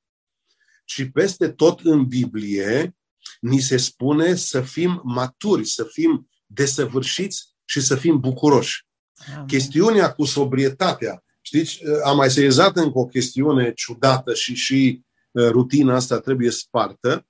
[0.85, 2.97] Și peste tot în Biblie
[3.41, 8.87] ni se spune să fim maturi, să fim desăvârșiți și să fim bucuroși.
[9.35, 9.47] Amin.
[9.47, 15.95] Chestiunea cu sobrietatea, știți, am mai sezat încă o chestiune ciudată și și uh, rutina
[15.95, 17.27] asta trebuie spartă.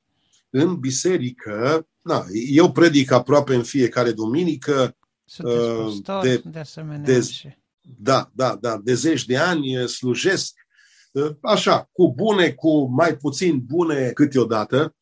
[0.51, 6.59] În biserică, na, eu predic aproape în fiecare duminică, Sunteți uh, păstori, de- de, de
[6.59, 7.05] asemenea.
[7.05, 7.49] de- și...
[7.99, 10.55] da, da, da, de zeci de ani uh, slujesc,
[11.13, 14.97] uh, așa, cu bune, cu mai puțin bune câteodată,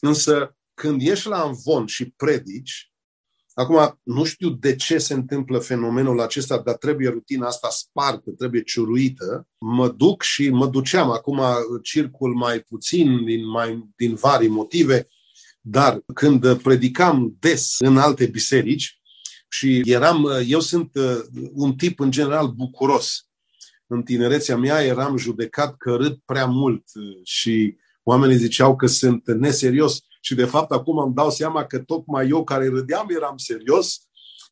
[0.00, 2.91] însă când ești la învon și predici,
[3.54, 8.62] Acum, nu știu de ce se întâmplă fenomenul acesta, dar trebuie rutina asta spartă, trebuie
[8.62, 9.48] ciuruită.
[9.58, 11.40] Mă duc și mă duceam, acum
[11.82, 15.08] circul mai puțin din, mai, din vari motive,
[15.60, 19.00] dar când predicam des în alte biserici
[19.48, 21.20] și eram, eu sunt uh,
[21.52, 23.26] un tip în general bucuros.
[23.86, 26.84] în tinerețea mea eram judecat că râd prea mult
[27.22, 32.28] și oamenii ziceau că sunt neserios și de fapt acum îmi dau seama că tocmai
[32.28, 34.00] eu care râdeam eram serios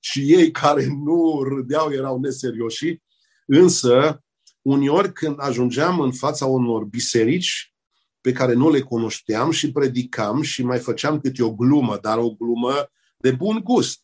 [0.01, 3.01] și ei care nu râdeau erau neserioși.
[3.47, 4.25] Însă,
[4.63, 7.75] uneori când ajungeam în fața unor biserici
[8.21, 12.31] pe care nu le cunoșteam și predicam și mai făceam câte o glumă, dar o
[12.31, 14.01] glumă de bun gust.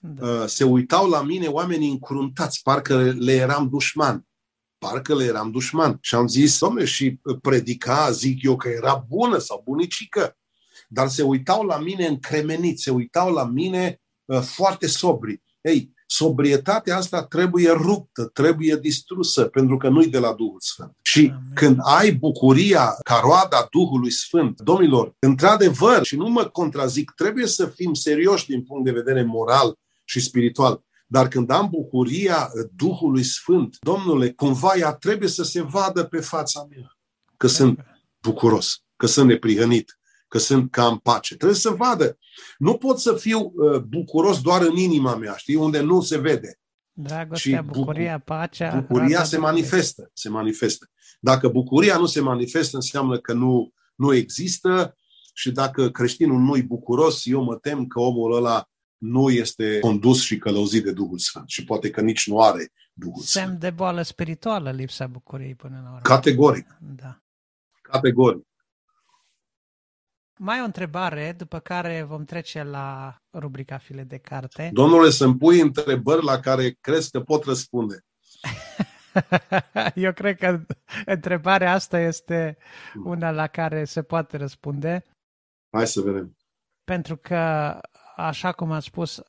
[0.00, 0.28] Da.
[0.28, 4.26] Uh, se uitau la mine oamenii încruntați, parcă le eram dușman.
[4.78, 5.98] Parcă le eram dușman.
[6.00, 10.36] Și am zis, domnule, și predica, zic eu că era bună sau bunicică.
[10.94, 15.42] Dar se uitau la mine încremeniți, se uitau la mine uh, foarte sobri.
[15.60, 20.96] Ei, sobrietatea asta trebuie ruptă, trebuie distrusă, pentru că nu-i de la Duhul Sfânt.
[21.02, 21.50] Și Amen.
[21.54, 27.66] când ai bucuria ca roada Duhului Sfânt, domnilor, într-adevăr, și nu mă contrazic, trebuie să
[27.66, 30.82] fim serioși din punct de vedere moral și spiritual.
[31.06, 36.66] Dar când am bucuria Duhului Sfânt, domnule, cumva ea trebuie să se vadă pe fața
[36.70, 36.98] mea
[37.36, 37.84] că sunt
[38.20, 39.98] bucuros, că sunt neprihănit,
[40.34, 41.36] că sunt ca în pace.
[41.36, 42.18] Trebuie să vadă.
[42.58, 46.58] Nu pot să fiu uh, bucuros doar în inima mea, știi, unde nu se vede.
[46.92, 48.80] Dragostea, și bucuria, pacea.
[48.80, 50.90] Bucuria se manifestă, se manifestă.
[51.20, 54.96] Dacă bucuria nu se manifestă, înseamnă că nu, nu există
[55.34, 60.38] și dacă creștinul nu-i bucuros, eu mă tem că omul ăla nu este condus și
[60.38, 63.60] călăuzit de Duhul Sfânt și poate că nici nu are Duhul Semn Sfânt.
[63.60, 66.00] de boală spirituală lipsa bucuriei până la urmă.
[66.02, 66.76] Categoric.
[66.80, 67.22] Da.
[67.82, 68.46] Categoric.
[70.44, 74.70] Mai o întrebare, după care vom trece la rubrica file de carte.
[74.72, 78.04] Domnule, să-mi pui întrebări la care crezi că pot răspunde.
[79.94, 80.60] Eu cred că
[81.06, 82.56] întrebarea asta este
[83.04, 85.04] una la care se poate răspunde.
[85.70, 86.36] Hai să vedem.
[86.84, 87.80] Pentru că,
[88.16, 89.22] așa cum am spus,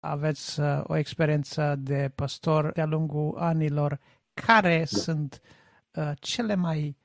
[0.00, 4.00] aveți uh, o experiență de păstor de-a lungul anilor.
[4.46, 4.84] Care da.
[4.84, 5.40] sunt
[5.90, 6.96] uh, cele mai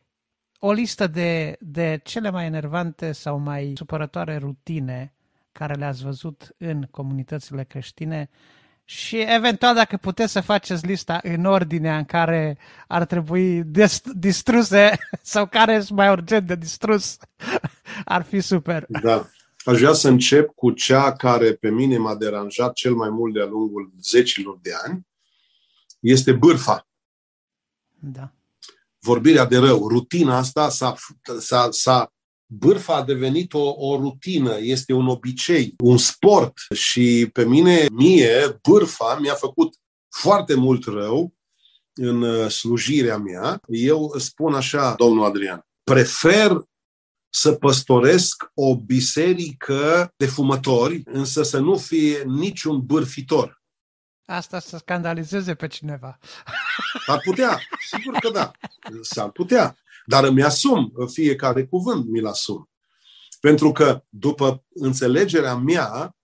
[0.63, 5.13] o listă de, de cele mai enervante sau mai supărătoare rutine
[5.51, 8.29] care le-ați văzut în comunitățile creștine
[8.83, 12.57] și eventual dacă puteți să faceți lista în ordinea în care
[12.87, 13.63] ar trebui
[14.13, 17.17] distruse sau care sunt mai urgent de distrus,
[18.05, 18.85] ar fi super.
[18.87, 19.29] Da.
[19.65, 23.45] Aș vrea să încep cu cea care pe mine m-a deranjat cel mai mult de-a
[23.45, 25.07] lungul zecilor de ani.
[25.99, 26.87] Este bârfa.
[27.99, 28.31] Da
[29.01, 29.87] vorbirea de rău.
[29.87, 30.95] Rutina asta s-a,
[31.39, 32.11] s-a, s-a
[32.45, 38.59] bârfa a devenit o, o rutină, este un obicei, un sport și pe mine, mie,
[38.69, 39.75] bârfa mi-a făcut
[40.15, 41.33] foarte mult rău
[41.93, 43.59] în uh, slujirea mea.
[43.67, 46.61] Eu spun așa, domnul Adrian, prefer
[47.33, 53.60] să păstoresc o biserică de fumători, însă să nu fie niciun bârfitor
[54.25, 56.19] asta să scandalizeze pe cineva.
[57.05, 57.59] Ar putea,
[57.89, 58.51] sigur că da.
[59.01, 59.77] S-ar putea.
[60.05, 62.69] Dar îmi asum fiecare cuvânt, mi-l asum.
[63.39, 66.15] Pentru că, după înțelegerea mea,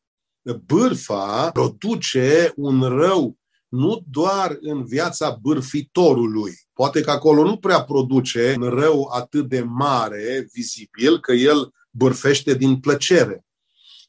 [0.65, 3.37] bârfa produce un rău
[3.67, 6.53] nu doar în viața bârfitorului.
[6.73, 12.53] Poate că acolo nu prea produce un rău atât de mare, vizibil, că el bârfește
[12.53, 13.45] din plăcere.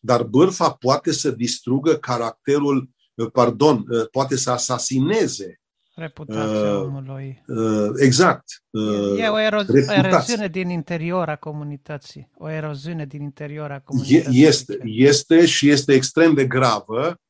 [0.01, 2.95] Dar bârfa poate să distrugă caracterul Uh,
[3.32, 5.60] pardon, uh, poate să asasineze
[5.98, 7.42] reputația uh, omului.
[7.46, 8.44] Uh, exact.
[8.70, 12.30] Uh, e o ero- eroziune din interior a comunității.
[12.34, 14.44] O eroziune din interior a comunității.
[14.44, 17.20] Este, este și este extrem de gravă.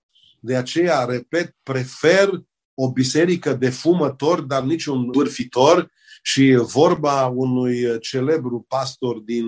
[0.40, 2.30] De aceea, repet, prefer
[2.74, 5.90] o biserică de fumători, dar niciun bârfitor.
[6.22, 9.46] Și vorba unui celebru pastor din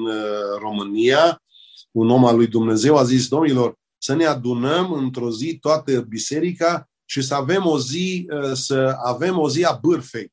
[0.60, 1.42] România,
[1.90, 6.90] un om al lui Dumnezeu, a zis, domnilor, să ne adunăm într-o zi toată biserica
[7.04, 10.32] și să avem o zi, uh, să avem o zi a bârfei.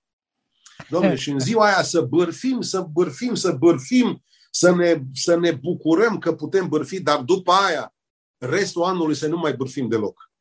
[0.89, 5.51] Domnule, și în ziua aia să bârfim, să bârfim, să bârfim, să ne, să ne
[5.51, 7.95] bucurăm că putem bârfi, dar după aia,
[8.37, 10.31] restul anului să nu mai bârfim deloc.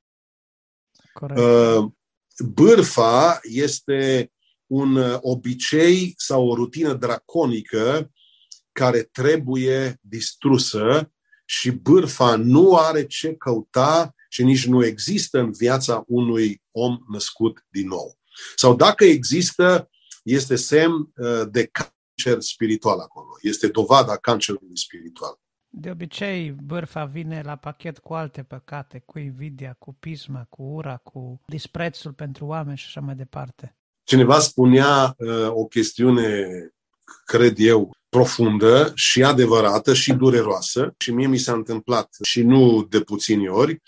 [1.13, 1.41] Corect.
[1.41, 1.91] Uh,
[2.55, 4.33] bârfa este
[4.67, 8.11] un obicei sau o rutină draconică
[8.73, 11.13] care trebuie distrusă
[11.49, 17.65] și bârfa nu are ce căuta și nici nu există în viața unui om născut
[17.69, 18.19] din nou.
[18.57, 19.91] Sau dacă există,
[20.23, 23.29] este semn uh, de cancer spiritual acolo.
[23.43, 25.39] Este dovada cancerului spiritual.
[25.69, 30.97] De obicei, bârfa vine la pachet cu alte păcate, cu invidia, cu pisma, cu ura,
[30.97, 33.77] cu disprețul pentru oameni și așa mai departe.
[34.05, 36.47] Cineva spunea uh, o chestiune,
[37.25, 43.01] cred eu, profundă și adevărată și dureroasă și mie mi s-a întâmplat și nu de
[43.01, 43.83] puțini ori,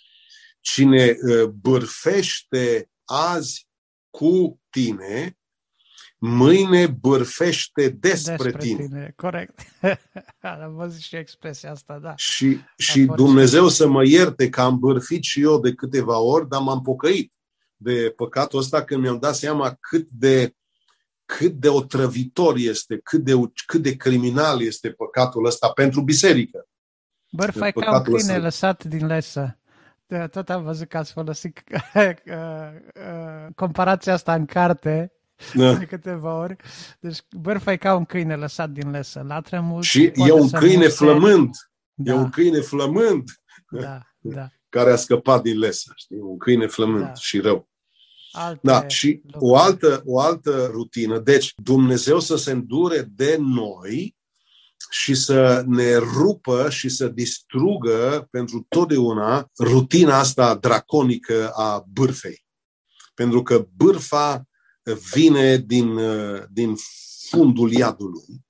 [0.61, 3.69] cine uh, bârfește azi
[4.11, 5.37] cu tine
[6.19, 8.87] mâine bârfește despre, despre tine.
[8.87, 9.13] tine.
[9.17, 9.61] Corect.
[10.63, 12.17] Am văzut și expresia asta, da.
[12.17, 16.61] Și, și Dumnezeu să mă ierte că am bârfit și eu de câteva ori, dar
[16.61, 17.33] m-am pocăit
[17.77, 20.55] de păcatul ăsta când mi-am dat seama cât de
[21.37, 23.33] cât de otrăvitor este, cât de,
[23.67, 26.67] cât de criminal este păcatul ăsta pentru biserică.
[27.31, 28.39] Bărfa e ca un câine ăsta.
[28.39, 29.59] lăsat din lesă.
[30.31, 31.63] Tot am văzut că ați folosit
[31.95, 35.13] uh, uh, comparația asta în carte
[35.55, 35.75] da.
[35.75, 36.57] de câteva ori.
[37.01, 39.25] Deci bărfa e ca un câine lăsat din lesă.
[39.27, 39.85] Latră mult.
[39.85, 41.05] Și e un câine muște.
[41.05, 41.51] flămând.
[41.95, 42.13] Da.
[42.13, 43.31] E un câine flămând.
[43.71, 44.49] Da, da.
[44.69, 45.93] Care a scăpat din lesă.
[45.97, 46.19] Știi?
[46.21, 47.15] Un câine flămând da.
[47.15, 47.69] și rău.
[48.31, 51.19] Alte da, și o altă, o altă rutină.
[51.19, 54.17] Deci, Dumnezeu să se îndure de noi
[54.91, 62.45] și să ne rupă și să distrugă pentru totdeauna rutina asta draconică a bârfei.
[63.15, 64.43] Pentru că bârfa
[65.13, 65.99] vine din,
[66.51, 66.75] din
[67.29, 68.47] fundul iadului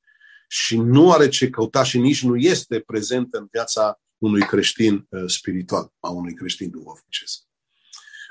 [0.49, 5.23] și nu are ce căuta și nici nu este prezent în viața unui creștin uh,
[5.27, 7.48] spiritual, a unui creștin duhovnicesc.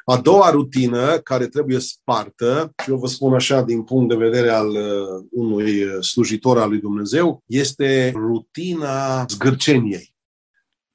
[0.10, 4.50] A doua rutină care trebuie spartă, și eu vă spun așa din punct de vedere
[4.50, 10.16] al uh, unui uh, slujitor al lui Dumnezeu, este rutina zgârceniei.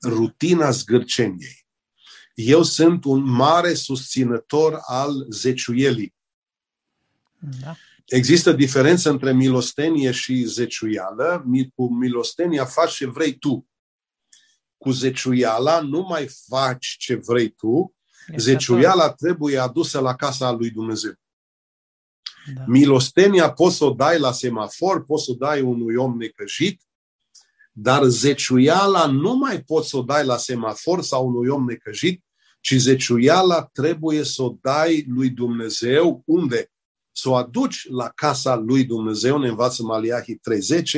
[0.02, 1.66] Rutina zgârceniei.
[2.34, 6.14] Eu sunt un mare susținător al zeciuielii.
[7.62, 7.76] Da.
[8.06, 11.44] Există diferență între milostenie și zeciuială.
[11.74, 13.66] Cu milostenia faci ce vrei tu.
[14.78, 17.94] Cu zeciuiala nu mai faci ce vrei tu,
[18.36, 21.12] Zeciuiala trebuie adusă la casa lui Dumnezeu.
[22.54, 22.64] Da.
[22.66, 26.82] Milostenia poți să o dai la semafor, poți să o dai unui om necăjit,
[27.72, 32.24] dar zeciuiala nu mai poți să o dai la semafor sau unui om necăjit,
[32.60, 36.70] ci zeciuiala trebuie să o dai lui Dumnezeu unde?
[37.12, 40.88] Să o aduci la casa lui Dumnezeu, ne învață Maliahi 30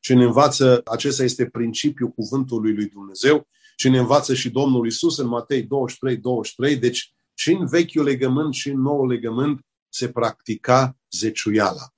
[0.00, 3.48] și ne învață, acesta este principiul cuvântului lui Dumnezeu,
[3.78, 6.76] și ne învață și Domnul Isus în Matei 23, 23.
[6.76, 11.94] Deci și în vechiul legământ și în noul legământ se practica zeciuiala.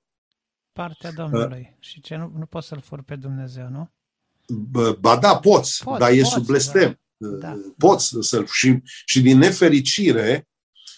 [0.71, 1.67] Partea Domnului.
[1.71, 3.91] Uh, și ce nu, nu poți să-L furi pe Dumnezeu, nu?
[4.99, 6.99] Ba da, poți, poți dar e poți, sub blestem.
[7.17, 7.27] Da.
[7.37, 7.59] da.
[7.77, 8.45] Poți să-L...
[8.45, 10.47] Și, și din nefericire,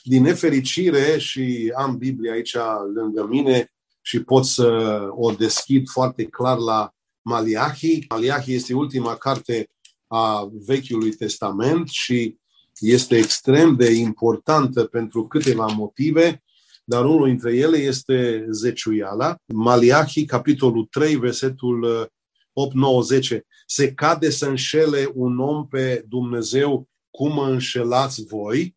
[0.03, 2.55] din nefericire și am Biblia aici
[2.93, 8.05] lângă mine și pot să o deschid foarte clar la Maliahi.
[8.09, 9.69] Maliahi este ultima carte
[10.13, 12.37] a Vechiului Testament și
[12.79, 16.43] este extrem de importantă pentru câteva motive,
[16.83, 19.35] dar unul dintre ele este zeciuiala.
[19.45, 22.09] Maliahi, capitolul 3, versetul
[22.53, 23.45] 8, 9, 10.
[23.65, 28.75] Se cade să înșele un om pe Dumnezeu cum mă înșelați voi,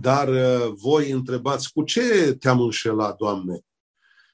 [0.00, 3.58] dar uh, voi întrebați, cu ce te-am înșelat, Doamne?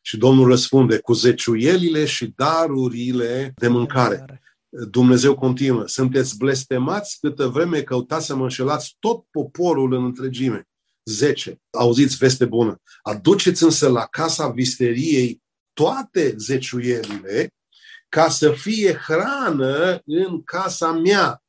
[0.02, 4.39] Și Domnul răspunde, cu zeciuielile și darurile de mâncare.
[4.70, 10.68] Dumnezeu continuă, sunteți blestemați câtă vreme căutați să mă înșelați tot poporul în întregime.
[11.04, 11.60] 10.
[11.70, 12.80] Auziți veste bună.
[13.02, 15.42] Aduceți însă la casa visteriei
[15.72, 17.54] toate zeciuierile
[18.08, 21.42] ca să fie hrană în casa mea.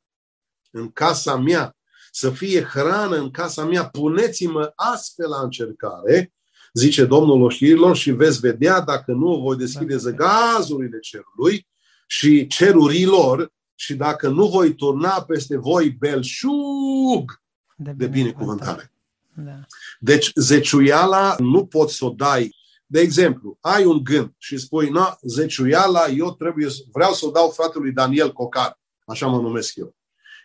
[0.70, 1.76] În casa mea.
[2.10, 3.88] Să fie hrană în casa mea.
[3.88, 6.32] Puneți-mă astfel la încercare,
[6.72, 11.66] zice Domnul oștirilor, și veți vedea dacă nu voi deschide zăgazurile cerului
[12.12, 17.42] și cerurilor și dacă nu voi turna peste voi belșug
[17.76, 18.92] de, de binecuvântare.
[19.34, 19.60] Da.
[20.00, 22.56] Deci, zeciuiala nu poți să o dai.
[22.86, 27.50] De exemplu, ai un gând și spui, na, zeciuiala, eu trebuie, vreau să o dau
[27.50, 29.96] fratelui Daniel Cocar, așa mă numesc eu.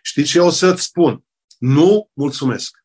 [0.02, 1.24] Știți ce o să-ți spun?
[1.58, 2.84] Nu mulțumesc.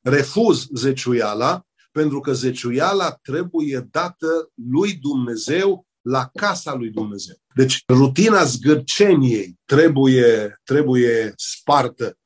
[0.00, 7.36] Refuz zeciuiala, pentru că zeciuiala trebuie dată lui Dumnezeu la casa lui Dumnezeu.
[7.54, 12.18] Deci rutina zgârceniei trebuie, trebuie spartă.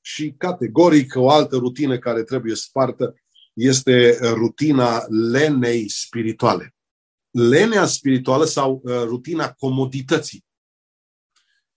[0.00, 3.14] Și categoric o altă rutină care trebuie spartă
[3.52, 6.74] este rutina lenei spirituale.
[7.30, 10.44] Lenea spirituală sau uh, rutina comodității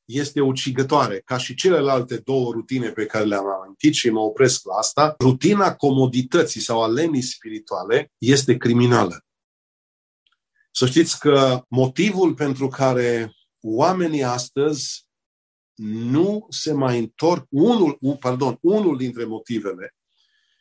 [0.05, 4.73] este ucigătoare, ca și celelalte două rutine pe care le-am amintit și mă opresc la
[4.73, 5.15] asta.
[5.19, 9.23] Rutina comodității sau a lenii spirituale este criminală.
[10.71, 15.07] Să știți că motivul pentru care oamenii astăzi
[15.81, 19.93] nu se mai întorc, unul, pardon, unul dintre motivele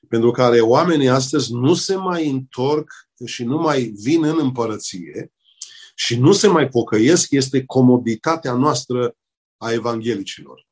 [0.09, 2.91] pentru care oamenii astăzi nu se mai întorc
[3.25, 5.33] și nu mai vin în împărăție
[5.95, 9.17] și nu se mai pocăiesc este comoditatea noastră
[9.57, 10.67] a evanghelicilor.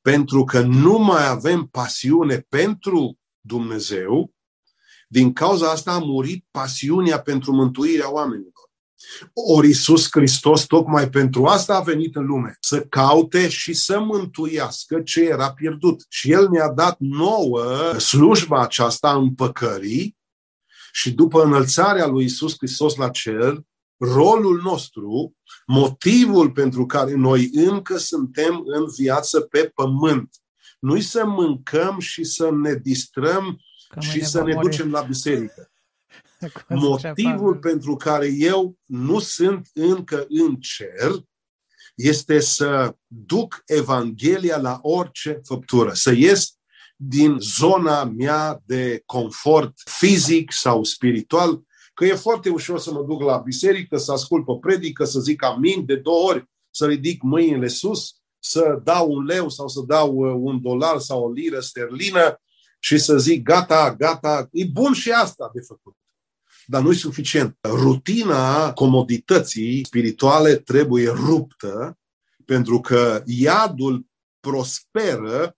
[0.00, 4.32] Pentru că nu mai avem pasiune pentru Dumnezeu,
[5.12, 8.52] Din cauza asta a murit pasiunea pentru mântuirea oamenilor.
[9.32, 15.00] Ori Iisus Hristos tocmai pentru asta a venit în lume, să caute și să mântuiască
[15.00, 16.04] ce era pierdut.
[16.08, 20.16] Și El ne-a dat nouă slujba aceasta în păcării
[20.92, 23.60] și după înălțarea lui Iisus Hristos la cer,
[23.98, 25.36] rolul nostru,
[25.66, 30.36] motivul pentru care noi încă suntem în viață pe pământ,
[30.80, 33.60] nu să mâncăm și să ne distrăm
[33.90, 35.70] Că și să ne ducem la biserică.
[36.68, 41.24] Motivul pentru care eu nu sunt încă în cer
[41.94, 46.58] este să duc Evanghelia la orice făptură, să ies
[46.96, 51.62] din zona mea de confort fizic sau spiritual,
[51.94, 55.42] că e foarte ușor să mă duc la biserică, să ascult o predică, să zic
[55.42, 60.14] amin de două ori, să ridic mâinile sus, să dau un leu sau să dau
[60.14, 62.40] uh, un dolar sau o liră sterlină
[62.82, 65.96] și să zic gata, gata, e bun și asta de făcut.
[66.66, 67.56] Dar nu e suficient.
[67.62, 71.98] Rutina comodității spirituale trebuie ruptă
[72.44, 74.06] pentru că iadul
[74.40, 75.56] prosperă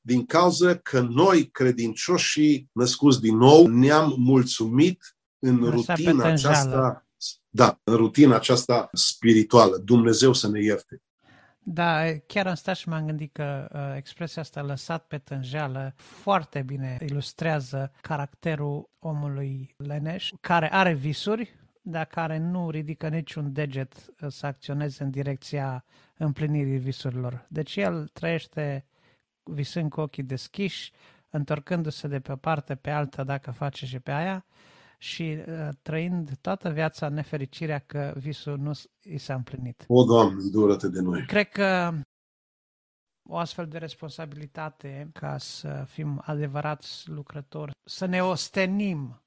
[0.00, 7.06] din cauza că noi, credincioșii născuți din nou, ne-am mulțumit în rutina aceasta,
[7.48, 9.76] da, în rutina aceasta spirituală.
[9.76, 11.02] Dumnezeu să ne ierte.
[11.64, 16.62] Da, chiar am stat și m-am gândit că uh, expresia asta lăsat pe tânjeală foarte
[16.62, 24.28] bine ilustrează caracterul omului leneș, care are visuri, dar care nu ridică niciun deget uh,
[24.30, 25.84] să acționeze în direcția
[26.16, 27.46] împlinirii visurilor.
[27.48, 28.86] Deci el trăiește
[29.42, 30.92] visând cu ochii deschiși,
[31.30, 34.44] întorcându-se de pe o parte pe alta dacă face și pe aia
[35.02, 38.70] și uh, trăind toată viața nefericirea că visul nu
[39.02, 39.84] i s-a împlinit.
[39.88, 41.26] O, Doamne, dură-te de noi!
[41.26, 41.92] Cred că
[43.22, 49.22] o astfel de responsabilitate ca să fim adevărați lucrători, să ne ostenim.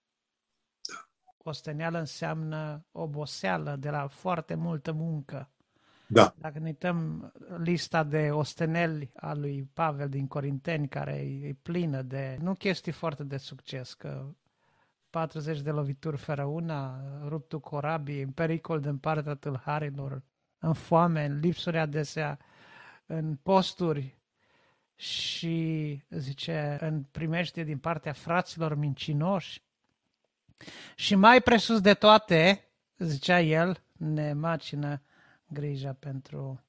[0.88, 1.08] Da.
[1.38, 5.50] Ostenială înseamnă oboseală de la foarte multă muncă.
[6.08, 6.34] Da.
[6.38, 12.38] Dacă ne uităm lista de osteneli a lui Pavel din Corinteni, care e plină de,
[12.42, 14.36] nu chestii foarte de succes, că
[15.16, 20.22] 40 de lovituri fără una, ruptul corabii, în pericol din partea tâlharilor,
[20.60, 22.40] în foame, în lipsuri adesea,
[23.06, 24.18] în posturi
[24.96, 29.64] și, zice, în primește din partea fraților mincinoși.
[30.96, 35.02] Și mai presus de toate, zicea el, ne macină
[35.48, 36.64] grija pentru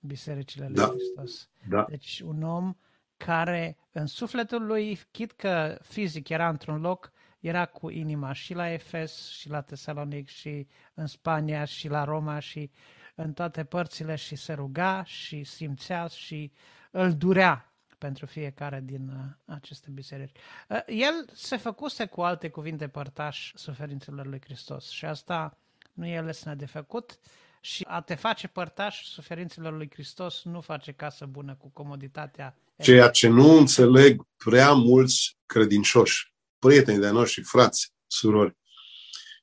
[0.00, 0.86] bisericile lui da.
[0.86, 1.48] Hristos.
[1.68, 1.84] Da.
[1.88, 2.76] Deci un om
[3.16, 7.12] care în sufletul lui, chit că fizic era într-un loc,
[7.46, 12.38] era cu inima și la Efes, și la Tesalonic, și în Spania, și la Roma,
[12.38, 12.70] și
[13.14, 16.52] în toate părțile și se ruga și simțea și
[16.90, 20.36] îl durea pentru fiecare din uh, aceste biserici.
[20.68, 25.58] Uh, el se făcuse cu alte cuvinte părtaș suferințelor lui Hristos și asta
[25.92, 27.18] nu e lesne de făcut
[27.60, 32.56] și a te face părtaș suferințelor lui Hristos nu face casă bună cu comoditatea.
[32.82, 38.56] Ceea ce nu înțeleg prea mulți credincioși prieteni de noștri, frați, surori,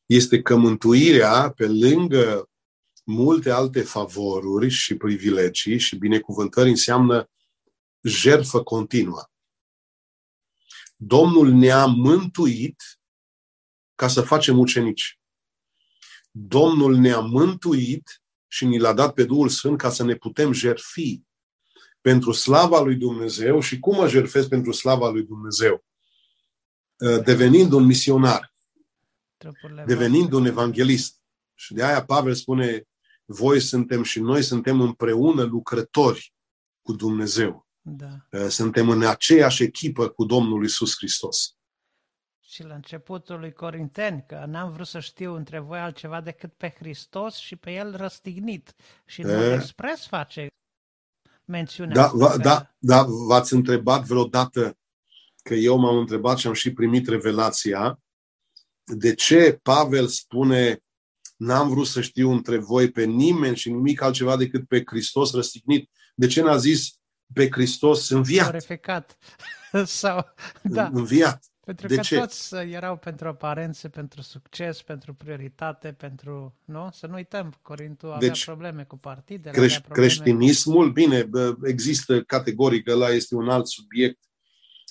[0.05, 2.49] este că mântuirea, pe lângă
[3.03, 7.29] multe alte favoruri și privilegii și binecuvântări, înseamnă
[8.01, 9.23] jertfă continuă.
[10.95, 12.83] Domnul ne-a mântuit
[13.95, 15.19] ca să facem ucenici.
[16.31, 21.21] Domnul ne-a mântuit și ni l-a dat pe Duhul Sfânt ca să ne putem jerfi
[22.01, 25.85] pentru slava lui Dumnezeu și cum mă jerfesc pentru slava lui Dumnezeu?
[26.97, 28.53] Uh, devenind un misionar,
[29.85, 31.21] devenind un evanghelist.
[31.53, 32.87] Și de aia Pavel spune,
[33.25, 36.33] voi suntem și noi suntem împreună lucrători
[36.81, 37.67] cu Dumnezeu.
[37.81, 38.27] Da.
[38.31, 41.55] Uh, suntem în aceeași echipă cu Domnul Isus Hristos.
[42.39, 46.69] Și la începutul lui Corinteni, că n-am vrut să știu între voi altceva decât pe
[46.69, 48.73] Hristos și pe El răstignit.
[49.05, 50.47] Și în expres face
[51.45, 54.77] mențiunea da, va, da, da, v-ați întrebat vreodată
[55.43, 57.99] că eu m-am întrebat și am și primit revelația
[58.83, 60.83] de ce Pavel spune
[61.35, 65.89] n-am vrut să știu între voi pe nimeni și nimic altceva decât pe Hristos răstignit.
[66.15, 66.99] De ce n-a zis
[67.33, 68.49] pe Hristos înviat?
[68.49, 69.17] Glorificat.
[69.85, 70.33] Sau,
[70.63, 70.89] da.
[70.93, 71.43] Înviat.
[71.65, 72.17] Pentru de că ce?
[72.17, 76.55] toți erau pentru aparențe, pentru succes, pentru prioritate, pentru...
[76.65, 76.89] Nu?
[76.93, 79.57] Să nu uităm, Corintul avea deci, probleme cu partidele.
[79.57, 80.07] Creș- probleme...
[80.07, 81.29] Creștinismul, bine,
[81.63, 84.19] există categoric, ăla este un alt subiect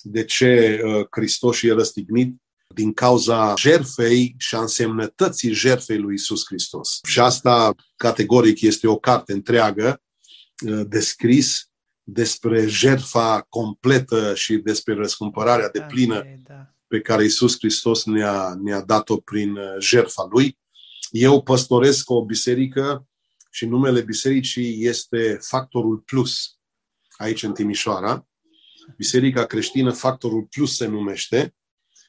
[0.03, 2.35] de ce uh, Hristos e răstignit
[2.73, 6.99] din cauza jerfei și a însemnătății jerfei lui Isus Hristos.
[7.07, 10.01] Și asta, categoric, este o carte întreagă
[10.65, 11.67] uh, descris
[12.03, 16.73] despre jerfa completă și despre răscumpărarea de plină da.
[16.87, 20.57] pe care Isus Hristos ne-a, ne-a dat-o prin uh, jertfa Lui.
[21.09, 23.07] Eu păstoresc o biserică
[23.51, 26.57] și numele bisericii este Factorul Plus,
[27.17, 28.27] aici în Timișoara.
[28.97, 31.55] Biserica creștină Factorul Plus se numește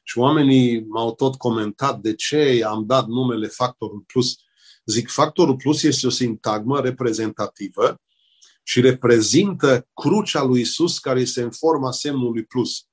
[0.03, 4.37] și oamenii m-au tot comentat de ce am dat numele Factorul Plus.
[4.85, 8.01] Zic, Factorul Plus este o sintagmă reprezentativă
[8.62, 12.87] și reprezintă crucea lui Isus care este în forma semnului plus.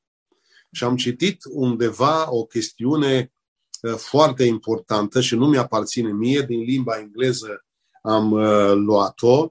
[0.72, 3.34] Și am citit undeva o chestiune
[3.82, 7.66] uh, foarte importantă și nu mi-aparține mie, din limba engleză
[8.02, 9.50] am uh, luat-o, uh,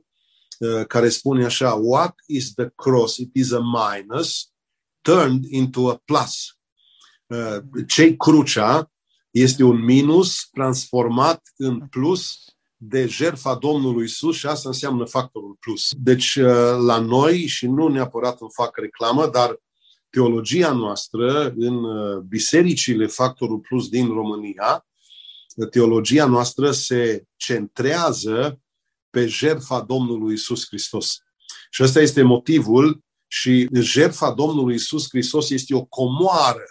[0.88, 3.16] care spune așa, What is the cross?
[3.16, 4.52] It is a minus
[5.00, 6.58] turned into a plus.
[7.86, 8.90] Ce crucea
[9.30, 12.44] este un minus transformat în plus
[12.76, 15.88] de jertfa Domnului Isus și asta înseamnă factorul plus.
[15.96, 16.36] Deci
[16.78, 19.61] la noi, și nu neapărat îmi fac reclamă, dar
[20.11, 21.84] teologia noastră în
[22.28, 24.86] bisericile Factorul Plus din România,
[25.70, 28.61] teologia noastră se centrează
[29.11, 31.18] pe jertfa Domnului Isus Hristos.
[31.70, 36.64] Și ăsta este motivul și jertfa Domnului Isus Hristos este o comoară,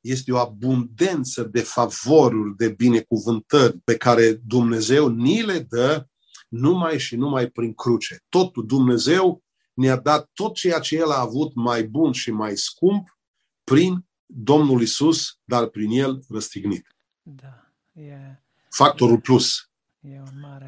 [0.00, 6.06] este o abundență de favoruri, de binecuvântări pe care Dumnezeu ni le dă
[6.48, 8.24] numai și numai prin cruce.
[8.28, 9.42] Tot Dumnezeu
[9.72, 13.18] ne-a dat tot ceea ce El a avut mai bun și mai scump
[13.64, 16.86] prin Domnul Isus, dar prin El răstignit.
[17.22, 18.42] Da, e...
[18.68, 19.69] Factorul plus e un mare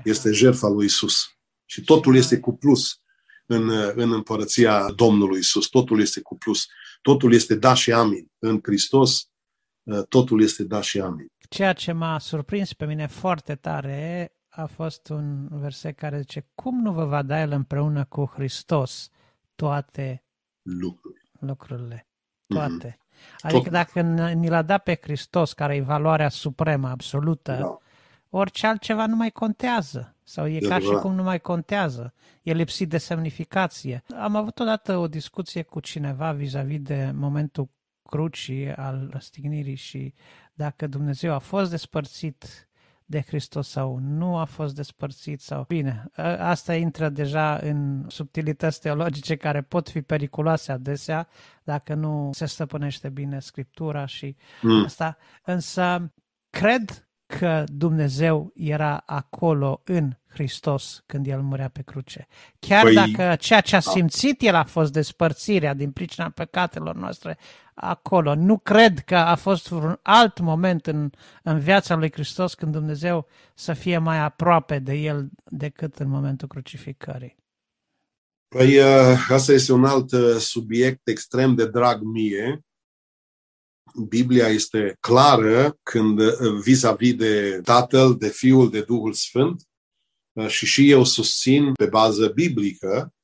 [0.05, 1.27] este jertfa lui Isus.
[1.65, 3.01] Și totul este cu plus
[3.47, 5.69] în, în împărăția Domnului Isus.
[5.69, 6.67] Totul este cu plus.
[7.03, 8.31] Totul este da și amin.
[8.39, 9.31] În Hristos,
[10.09, 11.27] totul este da și amin.
[11.49, 16.83] Ceea ce m-a surprins pe mine foarte tare a fost un verset care zice, cum
[16.83, 19.09] nu vă va da El împreună cu Hristos
[19.55, 20.25] toate
[20.63, 21.23] Lucruri.
[21.41, 22.07] lucrurile?
[22.47, 22.97] Toate.
[22.97, 23.41] Mm-hmm.
[23.41, 23.73] Adică Tot.
[23.73, 24.01] dacă
[24.33, 27.79] ni l-a dat pe Hristos, care e valoarea supremă, absolută, da.
[28.35, 30.17] Orice altceva nu mai contează.
[30.25, 32.15] Sau e de ca și cum nu mai contează.
[32.43, 34.03] E lipsit de semnificație.
[34.21, 37.69] Am avut odată o discuție cu cineva vis-a-vis de momentul
[38.03, 40.15] crucii al răstignirii și
[40.55, 42.69] dacă Dumnezeu a fost despărțit
[43.05, 45.65] de Hristos sau nu a fost despărțit sau...
[45.69, 46.05] Bine,
[46.39, 51.29] asta intră deja în subtilități teologice care pot fi periculoase adesea
[51.63, 54.85] dacă nu se stăpânește bine Scriptura și mm.
[54.85, 55.17] asta.
[55.45, 56.13] Însă
[56.51, 57.07] cred
[57.39, 62.27] că Dumnezeu era acolo în Hristos când El murea pe cruce.
[62.59, 63.91] Chiar păi, dacă ceea ce a da.
[63.91, 67.39] simțit El a fost despărțirea din pricina păcatelor noastre,
[67.75, 68.35] acolo.
[68.35, 71.11] Nu cred că a fost un alt moment în,
[71.43, 76.49] în viața lui Hristos când Dumnezeu să fie mai aproape de El decât în momentul
[76.49, 77.37] crucificării.
[78.49, 82.65] Păi, uh, asta este un alt uh, subiect extrem de drag mie.
[84.09, 86.33] Biblia este clară când uh,
[86.63, 89.63] vis-a-vis de Tatăl, de Fiul, de Duhul Sfânt
[90.47, 93.15] și și eu susțin pe bază biblică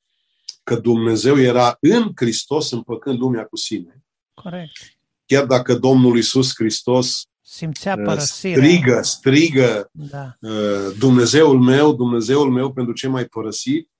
[0.63, 4.05] că Dumnezeu era în Hristos împăcând lumea cu sine.
[4.35, 4.99] Corect.
[5.27, 8.65] Chiar dacă Domnul Isus Hristos simțea uh, părăsirea.
[8.65, 10.37] Strigă, strigă, da.
[10.41, 13.91] Uh, Dumnezeul meu, Dumnezeul meu pentru ce mai părăsit.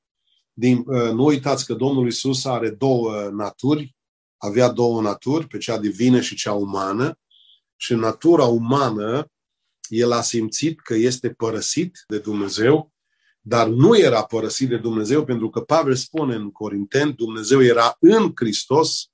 [0.53, 3.97] Din, uh, nu uitați că Domnul Isus are două naturi,
[4.39, 7.19] avea două naturi, pe cea divină și cea umană.
[7.77, 9.31] Și în natura umană,
[9.89, 12.93] el a simțit că este părăsit de Dumnezeu,
[13.41, 18.33] dar nu era părăsit de Dumnezeu, pentru că Pavel spune în Corinteni, Dumnezeu era în
[18.35, 19.11] Hristos,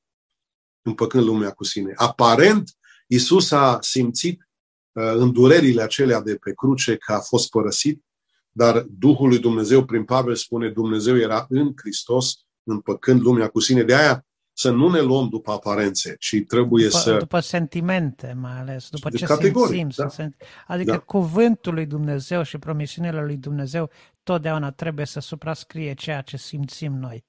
[0.82, 1.92] împăcând lumea cu sine.
[1.96, 4.48] Aparent, Isus a simțit
[4.92, 8.04] uh, în durerile acelea de pe cruce că a fost părăsit,
[8.50, 13.82] dar Duhul lui Dumnezeu, prin Pavel, spune Dumnezeu era în Hristos, împăcând lumea cu sine.
[13.82, 17.16] De aia să nu ne luăm după aparențe, ci trebuie după, să...
[17.16, 19.88] După sentimente, mai ales, după de ce simțim.
[19.96, 20.08] Da.
[20.08, 20.28] Să
[20.66, 20.98] Adică da.
[20.98, 23.90] cuvântul lui Dumnezeu și promisiunile lui Dumnezeu
[24.22, 27.24] totdeauna trebuie să suprascrie ceea ce simțim noi.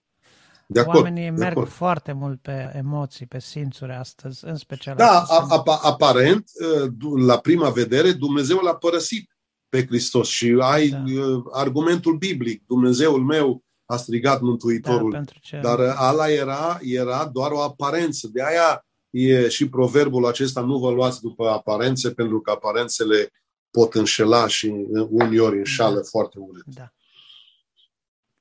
[0.67, 1.69] De acord, Oamenii de merg acord.
[1.69, 4.95] foarte mult pe emoții, pe simțuri astăzi, în special.
[4.95, 6.49] Da, ap- aparent,
[6.84, 6.91] uh,
[7.26, 9.30] la prima vedere, Dumnezeu l-a părăsit
[9.69, 11.03] pe Hristos și ai da.
[11.21, 12.63] Uh, argumentul biblic.
[12.67, 15.12] Dumnezeul meu a strigat Mântuitorul.
[15.12, 15.60] Da, ce...
[15.64, 18.30] Dar uh, ala era, era doar o aparență.
[18.34, 23.30] De aia e și proverbul acesta, nu vă luați după aparențe, pentru că aparențele
[23.72, 24.74] pot înșela și
[25.10, 26.02] uneori înșală da.
[26.10, 26.66] foarte urât.
[26.66, 26.94] Da.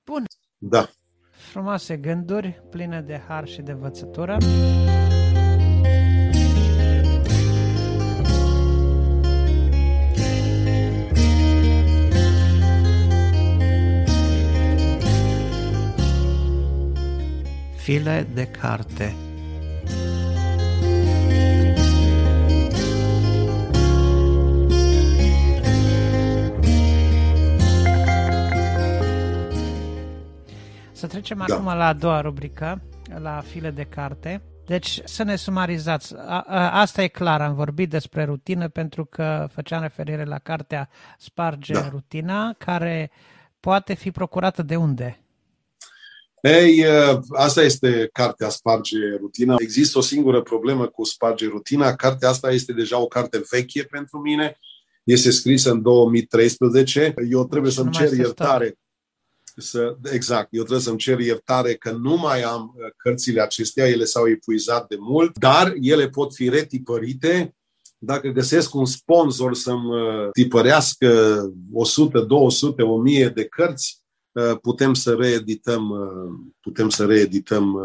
[0.04, 0.24] Bun.
[0.58, 0.90] Da
[1.54, 4.36] frumoase gânduri pline de har și de învățătură.
[17.84, 19.14] File de carte
[30.92, 31.54] Să trecem da.
[31.54, 32.82] acum la a doua rubrică,
[33.18, 34.42] la file de carte.
[34.66, 36.14] Deci, să ne sumarizați.
[36.16, 40.88] A, a, asta e clar, am vorbit despre rutină pentru că făceam referire la cartea
[41.18, 41.88] Sparge da.
[41.88, 43.10] rutina, care
[43.60, 45.23] poate fi procurată de unde?
[46.44, 46.84] Ei,
[47.30, 49.56] asta este cartea Sparge rutina.
[49.58, 51.94] Există o singură problemă cu Sparge rutina.
[51.94, 54.58] Cartea asta este deja o carte veche pentru mine.
[55.04, 57.14] Este scrisă în 2013.
[57.30, 58.78] Eu trebuie să-mi cer iertare
[59.56, 64.04] să, exact, eu trebuie să-mi cer iertare că nu mai am uh, cărțile acestea, ele
[64.04, 67.54] s-au epuizat de mult, dar ele pot fi retipărite
[67.98, 71.40] dacă găsesc un sponsor să-mi uh, tipărească
[71.72, 74.03] 100, 200, 1000 de cărți, uh,
[74.62, 75.92] putem să reedităm,
[76.60, 77.76] putem să reedităm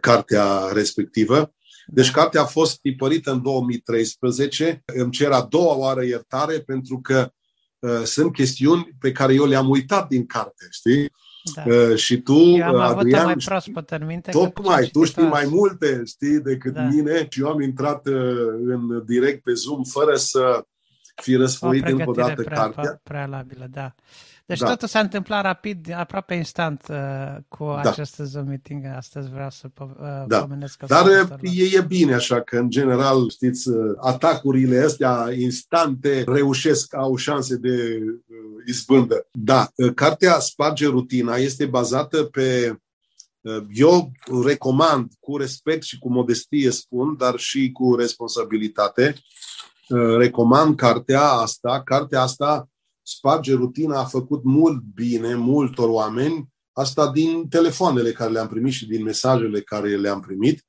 [0.00, 1.54] cartea respectivă.
[1.86, 4.82] Deci cartea a fost tipărită în 2013.
[4.84, 7.32] Îmi cer a doua oară iertare pentru că
[7.80, 11.12] Uh, sunt chestiuni pe care eu le-am uitat din carte, știi?
[11.54, 11.64] Da.
[11.66, 16.02] Uh, și tu, eu am Adrian, mai proaspăt în minte tocmai, tu știi mai multe,
[16.04, 16.82] știi, decât da.
[16.82, 18.14] mine și eu am intrat uh,
[18.64, 20.66] în direct pe Zoom fără să
[21.14, 23.00] fi răsfoit încă o dată prea, cartea.
[23.02, 23.94] Prealabilă, da.
[24.50, 24.68] Deci da.
[24.68, 26.96] totul s-a întâmplat rapid, aproape instant uh,
[27.48, 27.90] cu da.
[27.90, 28.84] acest Zoom meeting.
[28.96, 29.86] Astăzi vreau să uh,
[30.26, 30.40] da.
[30.40, 30.82] pomenesc.
[30.86, 31.06] Dar
[31.40, 37.56] e, e bine așa că, în general, știți, uh, atacurile astea instante reușesc, au șanse
[37.56, 38.36] de uh,
[38.66, 39.26] izbândă.
[39.32, 42.78] Da, uh, cartea Sparge rutina este bazată pe
[43.40, 44.12] uh, eu
[44.44, 49.14] recomand cu respect și cu modestie spun, dar și cu responsabilitate,
[50.18, 51.82] recomand cartea asta.
[51.82, 52.69] Cartea asta
[53.10, 58.86] sparge rutina a făcut mult bine multor oameni, asta din telefoanele care le-am primit și
[58.86, 60.64] din mesajele care le-am primit.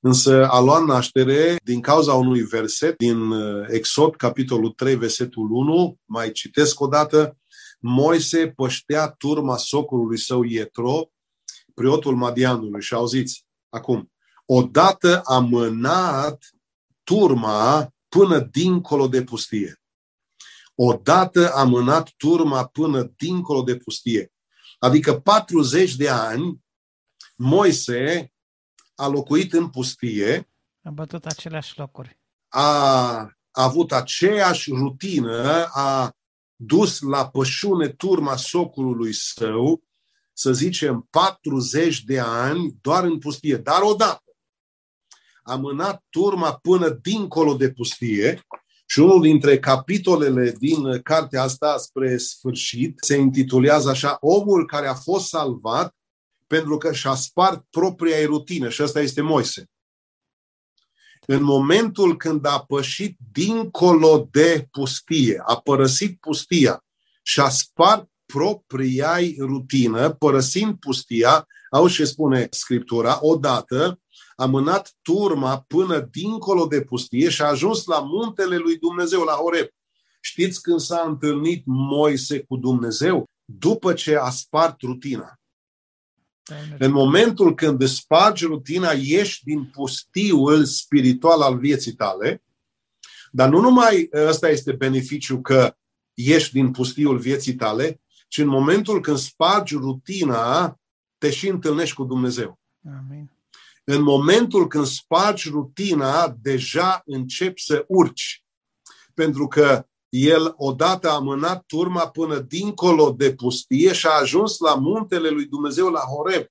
[0.00, 5.96] Însă a luat naștere din cauza unui verset din uh, Exod, capitolul 3, versetul 1,
[6.04, 7.36] mai citesc o dată,
[7.80, 11.10] Moise păștea turma socului său Ietro,
[11.74, 12.82] priotul Madianului.
[12.82, 14.12] Și auziți, acum,
[14.46, 16.44] odată a mânat
[17.02, 19.78] turma până dincolo de pustie
[20.74, 24.32] odată a mânat turma până dincolo de pustie.
[24.78, 26.64] Adică 40 de ani,
[27.36, 28.32] Moise
[28.94, 30.50] a locuit în pustie.
[30.82, 32.20] A bătut aceleași locuri.
[32.48, 36.16] A avut aceeași rutină, a
[36.56, 39.82] dus la pășune turma socului său,
[40.32, 44.22] să zicem 40 de ani, doar în pustie, dar odată.
[45.42, 48.46] A mânat turma până dincolo de pustie
[48.86, 54.94] și unul dintre capitolele din cartea asta spre sfârșit se intitulează așa Omul care a
[54.94, 55.94] fost salvat
[56.46, 59.68] pentru că și-a spart propria rutină și ăsta este Moise.
[61.26, 66.84] În momentul când a pășit dincolo de pustie, a părăsit pustia
[67.22, 74.00] și a spart propria rutină, părăsind pustia, au și spune Scriptura, odată
[74.36, 79.32] a mânat turma până dincolo de pustie și a ajuns la muntele lui Dumnezeu, la
[79.32, 79.66] Horeb.
[80.20, 83.28] Știți când s-a întâlnit Moise cu Dumnezeu?
[83.44, 85.38] După ce a spart rutina.
[86.78, 92.42] În momentul când îți spargi rutina, ieși din pustiul spiritual al vieții tale,
[93.30, 95.76] dar nu numai ăsta este beneficiu că
[96.14, 100.78] ieși din pustiul vieții tale, ci în momentul când spargi rutina,
[101.18, 102.58] te și întâlnești cu Dumnezeu.
[102.86, 103.30] Amin.
[103.84, 108.44] În momentul când spargi rutina, deja începi să urci.
[109.14, 114.74] Pentru că el odată a mânat turma până dincolo de pustie și a ajuns la
[114.74, 116.46] muntele lui Dumnezeu la Horeb.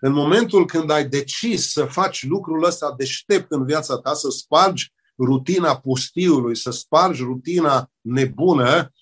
[0.00, 4.92] În momentul când ai decis să faci lucrul ăsta deștept în viața ta, să spargi
[5.18, 8.92] rutina pustiului, să spargi rutina nebună,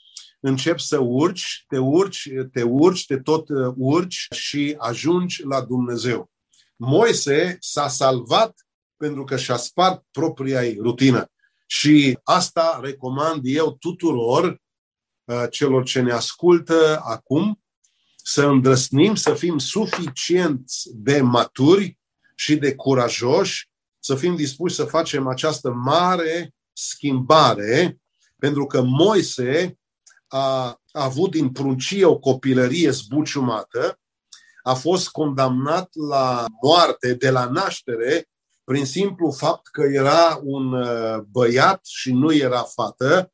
[0.41, 6.31] începi să urci, te urci, te urci, te tot uh, urci și ajungi la Dumnezeu.
[6.79, 8.67] Moise s-a salvat
[8.97, 11.31] pentru că și-a spart propria rutină.
[11.67, 14.61] Și asta recomand eu tuturor
[15.25, 17.63] uh, celor ce ne ascultă acum,
[18.17, 21.99] să îndrăsnim, să fim suficienți de maturi
[22.35, 28.01] și de curajoși, să fim dispuși să facem această mare schimbare,
[28.37, 29.79] pentru că Moise
[30.27, 34.01] a avut din pruncie o copilărie zbuciumată,
[34.69, 38.29] a fost condamnat la moarte de la naștere
[38.65, 43.33] prin simplu fapt că era un uh, băiat și nu era fată,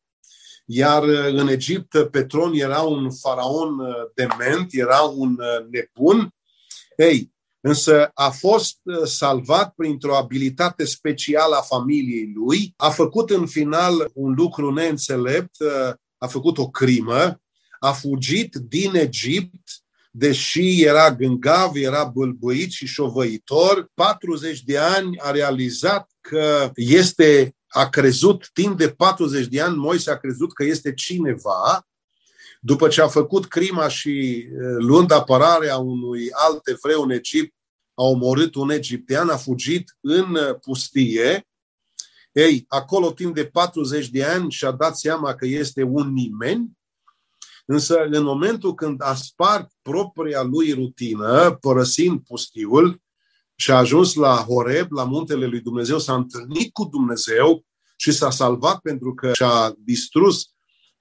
[0.67, 5.37] iar uh, în Egipt Petron era un faraon uh, dement, era un
[5.71, 6.35] nebun.
[6.97, 14.11] Ei, însă a fost salvat printr-o abilitate specială a familiei lui, a făcut în final
[14.15, 15.57] un lucru neînțelept,
[16.19, 17.41] a făcut o crimă,
[17.79, 19.84] a fugit din Egipt
[20.17, 27.89] deși era gângav, era bâlbâit și șovăitor, 40 de ani a realizat că este, a
[27.89, 31.87] crezut, timp de 40 de ani, Moise a crezut că este cineva,
[32.61, 34.47] după ce a făcut crima și
[34.79, 37.55] luând apărarea unui alt evreu în Egipt,
[37.95, 41.47] a omorât un egiptean, a fugit în pustie,
[42.33, 46.71] ei, acolo timp de 40 de ani și-a dat seama că este un nimeni,
[47.65, 53.03] însă în momentul când a spart propria lui rutină, părăsind pustiul,
[53.57, 57.65] și a ajuns la Horeb, la muntele lui Dumnezeu, s-a întâlnit cu Dumnezeu
[57.97, 60.55] și s-a salvat pentru că și-a distrus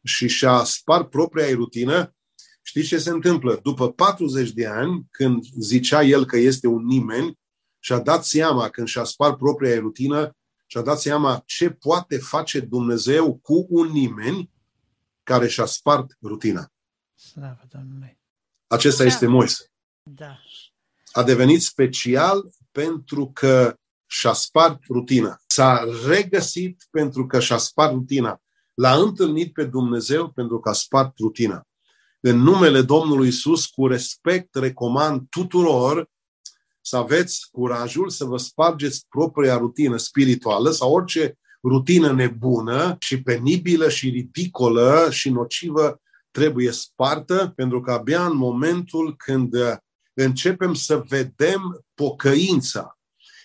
[0.03, 2.15] și și-a spart propria rutină,
[2.61, 3.59] știți ce se întâmplă?
[3.63, 7.39] După 40 de ani, când zicea el că este un nimeni,
[7.79, 10.35] și-a dat seama când și-a spart propria rutină,
[10.67, 14.51] și-a dat seama ce poate face Dumnezeu cu un nimeni
[15.23, 16.71] care și-a spart rutina.
[17.15, 18.19] Slavă Domnului!
[18.67, 19.71] Acesta este Moise.
[20.03, 20.39] Da.
[21.11, 25.41] A devenit special pentru că și-a spart rutina.
[25.47, 28.41] S-a regăsit pentru că și-a spart rutina.
[28.73, 31.67] L-a întâlnit pe Dumnezeu pentru că a spart rutina.
[32.19, 36.09] În numele Domnului Isus, cu respect, recomand tuturor
[36.81, 43.89] să aveți curajul să vă spargeți propria rutină spirituală sau orice rutină nebună și penibilă
[43.89, 46.01] și ridicolă și nocivă
[46.31, 49.55] trebuie spartă, pentru că abia în momentul când
[50.13, 52.97] începem să vedem pocăința,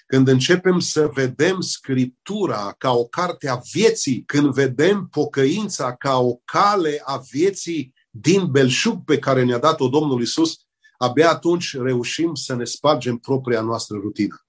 [0.06, 6.34] când începem să vedem Scriptura ca o carte a vieții, când vedem pocăința ca o
[6.44, 10.56] cale a vieții din belșug pe care ne-a dat-o Domnul Isus,
[10.98, 14.46] abia atunci reușim să ne spargem propria noastră rutină.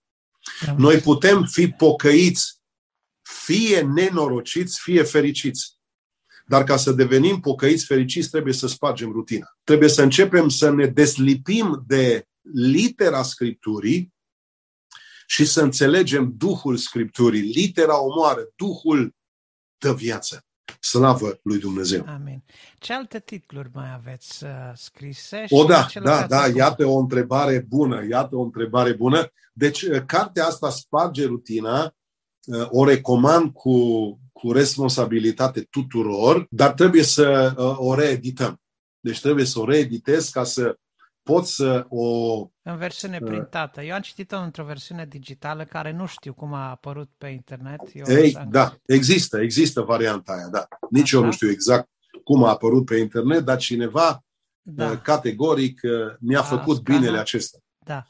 [0.78, 2.59] Noi putem fi pocăiți,
[3.30, 5.78] fie nenorociți, fie fericiți.
[6.46, 9.58] Dar ca să devenim pocăiți fericiți, trebuie să spargem rutina.
[9.64, 14.14] Trebuie să începem să ne deslipim de litera Scripturii
[15.28, 17.42] și să înțelegem Duhul Scripturii.
[17.42, 19.16] Litera omoară, Duhul
[19.78, 20.44] dă viață.
[20.80, 22.06] Slavă lui Dumnezeu!
[22.08, 22.44] Amin.
[22.78, 25.46] Ce alte titluri mai aveți uh, scrise?
[25.50, 26.56] O, da, da, da, acum?
[26.56, 29.32] iată o întrebare bună, iată o întrebare bună.
[29.54, 31.92] Deci, uh, cartea asta sparge rutina, uh,
[32.70, 33.74] o recomand cu,
[34.32, 38.62] cu responsabilitate tuturor, dar trebuie să uh, o reedităm.
[39.00, 40.78] Deci trebuie să o reeditez ca să
[41.24, 42.38] pot să o...
[42.62, 43.82] În versiune uh, printată.
[43.82, 47.80] Eu am citit-o într-o versiune digitală care nu știu cum a apărut pe internet.
[47.93, 50.68] Eu Ei, da, există, există varianta aia, da.
[50.89, 51.18] Nici Așa?
[51.18, 51.89] eu nu știu exact
[52.24, 54.24] cum a apărut pe internet, dar cineva
[54.62, 54.89] da.
[54.89, 57.58] Uh, categoric uh, mi-a făcut a, binele acesta.
[57.78, 58.06] Da.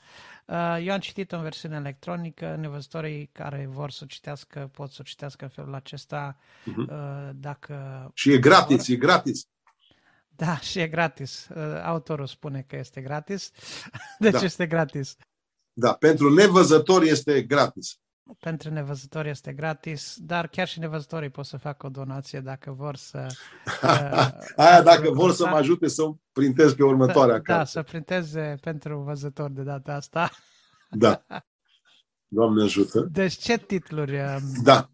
[0.81, 5.03] Eu am citit în versiune electronică, nevăzătorii care vor să o citească pot să o
[5.03, 7.29] citească în felul acesta uh-huh.
[7.33, 8.09] dacă...
[8.13, 8.95] Și e gratis, vor.
[8.95, 9.47] e gratis.
[10.39, 11.47] Da, și e gratis.
[11.55, 13.51] Uh, autorul spune că este gratis.
[14.19, 14.39] Deci da.
[14.41, 15.15] este gratis.
[15.73, 17.99] Da, pentru nevăzători este gratis.
[18.39, 22.95] Pentru nevăzători este gratis, dar chiar și nevăzătorii pot să facă o donație dacă vor
[22.95, 23.27] să...
[23.83, 27.53] Uh, Aia dacă vor să mă ajute să o printez pe următoarea da, carte.
[27.53, 30.31] Da, să printeze pentru văzători de data asta.
[30.89, 31.25] Da.
[32.27, 33.07] Doamne ajută.
[33.11, 34.19] Deci ce titluri?
[34.19, 34.89] Um, da.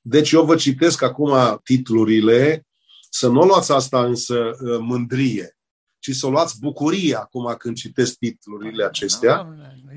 [0.00, 2.66] Deci eu vă citesc acum titlurile
[3.10, 5.56] să nu luați asta însă uh, mândrie,
[6.02, 9.48] ci să o luați bucurie acum când citesc titlurile acestea.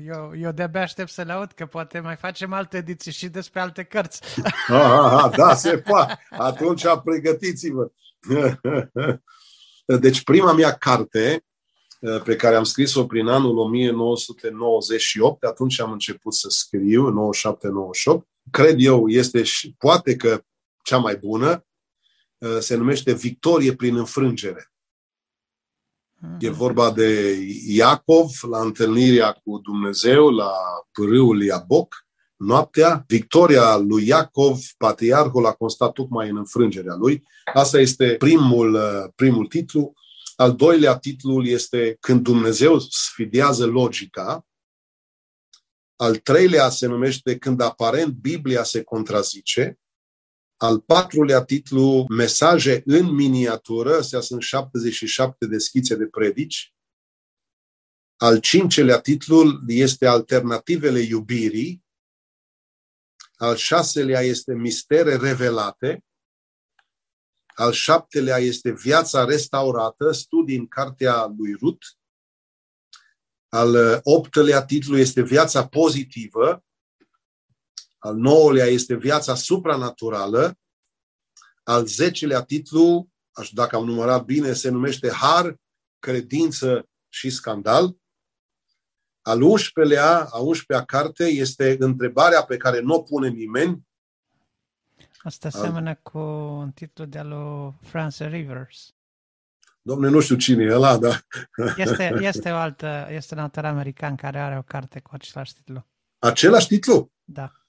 [0.06, 3.60] Eu, eu de-abia aștept să le aud, că poate mai facem alte ediții și despre
[3.60, 4.20] alte cărți.
[4.68, 6.18] Aha, aha, da, se poate.
[6.30, 7.90] Atunci pregătiți-vă.
[10.00, 11.44] Deci prima mea carte
[12.00, 17.32] uh, pe care am scris-o prin anul 1998, atunci am început să scriu,
[18.12, 20.42] 97-98, cred eu este și poate că
[20.82, 21.66] cea mai bună,
[22.38, 24.72] Uh, se numește victorie prin înfrângere.
[26.38, 30.52] E vorba de Iacov la întâlnirea cu Dumnezeu la
[30.92, 32.06] pârâul Iaboc,
[32.36, 33.04] noaptea.
[33.06, 37.22] Victoria lui Iacov, patriarhul, a constat tocmai în înfrângerea lui.
[37.54, 39.92] Asta este primul, uh, primul titlu.
[40.36, 44.46] Al doilea titlu este Când Dumnezeu sfidează logica.
[45.96, 49.78] Al treilea se numește Când aparent Biblia se contrazice.
[50.56, 56.74] Al patrulea titlu, Mesaje în miniatură, astea sunt 77 de schițe de predici.
[58.16, 61.84] Al cincelea titlu este Alternativele iubirii.
[63.36, 66.04] Al șaselea este Mistere revelate.
[67.46, 71.86] Al șaptelea este Viața restaurată, studii în cartea lui Ruth.
[73.48, 76.64] Al optelea titlu este Viața pozitivă,
[78.06, 80.58] al nouălea este viața supranaturală.
[81.62, 83.08] Al zecelea titlu,
[83.52, 85.56] dacă am numărat bine, se numește Har,
[85.98, 87.96] credință și scandal.
[89.22, 93.86] Al 11-lea, a 11-a carte este întrebarea pe care nu o pune nimeni.
[95.18, 98.94] Asta seamănă cu un titlu de lui Francis Rivers.
[99.82, 101.26] Domne, nu știu cine e ăla, dar...
[101.76, 105.86] Este, este, o altă, este un autor american care are o carte cu același titlu.
[106.18, 107.12] Același titlu?
[107.24, 107.65] Da.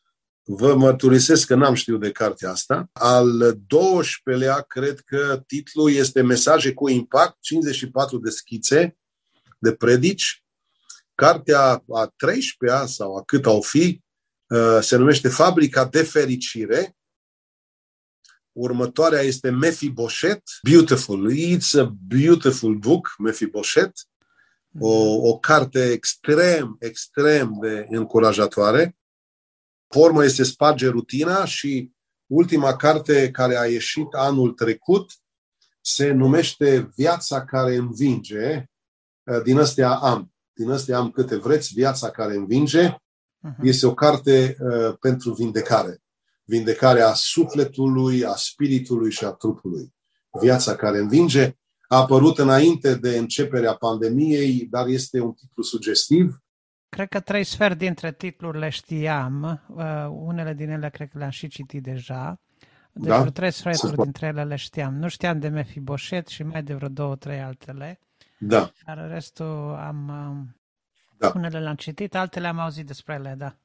[0.50, 2.90] Vă mărturisesc că n-am știut de cartea asta.
[2.94, 8.98] Al 12-lea, cred că titlul este Mesaje cu impact, 54 de schițe
[9.60, 10.44] de predici.
[11.16, 14.04] Cartea a 13-a, sau a cât au fi,
[14.48, 16.98] uh, se numește Fabrica de Fericire.
[18.52, 21.32] Următoarea este Mephibosheth, Beautiful.
[21.32, 24.02] It's a beautiful book, Mephibosheth.
[24.80, 28.98] O, o carte extrem, extrem de încurajatoare.
[29.88, 31.92] Formă este Sparge rutina și
[32.26, 35.12] ultima carte care a ieșit anul trecut
[35.82, 38.66] se numește Viața care învinge.
[39.44, 40.34] Din astea am.
[40.54, 41.74] Din astea am câte vreți.
[41.74, 42.90] Viața care învinge.
[42.90, 43.62] Uh-huh.
[43.62, 46.02] Este o carte uh, pentru vindecare.
[46.44, 49.94] Vindecarea sufletului, a spiritului și a trupului.
[50.42, 51.56] Viața care învinge.
[51.88, 56.42] A apărut înainte de începerea pandemiei, dar este un titlu sugestiv
[56.90, 61.30] Cred că trei sfert dintre titluri le știam, uh, unele din ele cred că le-am
[61.30, 62.40] și citit deja.
[62.92, 63.18] Deci da?
[63.18, 64.94] vreo trei sferturi dintre ele le știam.
[64.96, 68.00] Nu știam de Mephibosheth și mai de vreo două, trei altele.
[68.40, 68.72] Da.
[68.86, 70.08] Dar restul am...
[71.18, 71.32] Da.
[71.36, 73.56] Unele le-am citit, altele am auzit despre ele, da.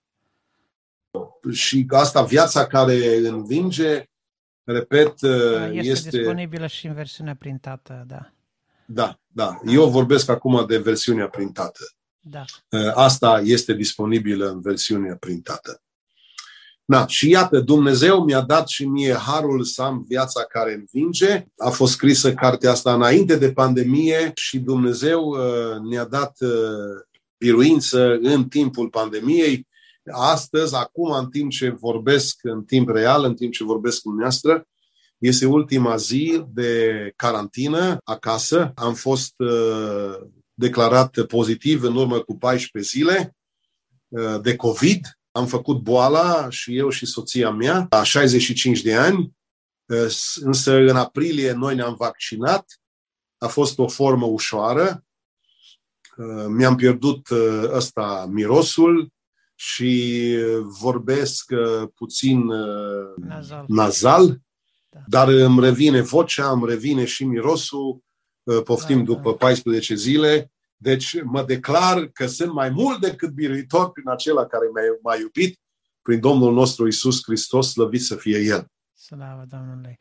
[1.52, 4.04] Și asta, viața care învinge,
[4.64, 5.88] repet, da, este...
[5.88, 8.32] Este disponibilă și în versiunea printată, da.
[8.86, 9.60] Da, da.
[9.66, 11.80] Eu vorbesc acum de versiunea printată.
[12.24, 12.44] Da.
[12.68, 15.82] Uh, asta este disponibilă în versiunea printată.
[16.84, 21.46] Da, și iată, Dumnezeu mi-a dat și mie harul să am viața care învinge.
[21.56, 26.50] A fost scrisă cartea asta înainte de pandemie și Dumnezeu uh, ne-a dat uh,
[27.38, 29.68] biruință în timpul pandemiei.
[30.12, 34.66] Astăzi, acum, în timp ce vorbesc în timp real, în timp ce vorbesc cu dumneavoastră,
[35.18, 38.72] este ultima zi de carantină acasă.
[38.74, 40.14] Am fost uh,
[40.54, 43.36] declarat pozitiv în urmă cu 14 zile
[44.08, 45.18] uh, de COVID.
[45.30, 49.36] Am făcut boala și eu și soția mea la 65 de ani,
[49.86, 52.80] uh, însă în aprilie noi ne-am vaccinat.
[53.38, 55.04] A fost o formă ușoară.
[56.16, 57.28] Uh, mi-am pierdut
[57.62, 59.12] ăsta mirosul
[59.54, 60.34] și
[60.80, 61.52] vorbesc
[61.94, 62.46] puțin
[63.16, 64.40] nazal, nazal
[64.90, 65.00] da.
[65.06, 68.11] dar îmi revine vocea, îmi revine și mirosul Uh,
[68.64, 70.52] poftim da, după 14 zile.
[70.76, 74.66] Deci mă declar că sunt mai mult decât biruitor prin acela care
[75.02, 75.60] m-a iubit,
[76.02, 78.66] prin Domnul nostru Isus Hristos, slăvit să fie El.
[78.92, 80.00] Slavă Domnului!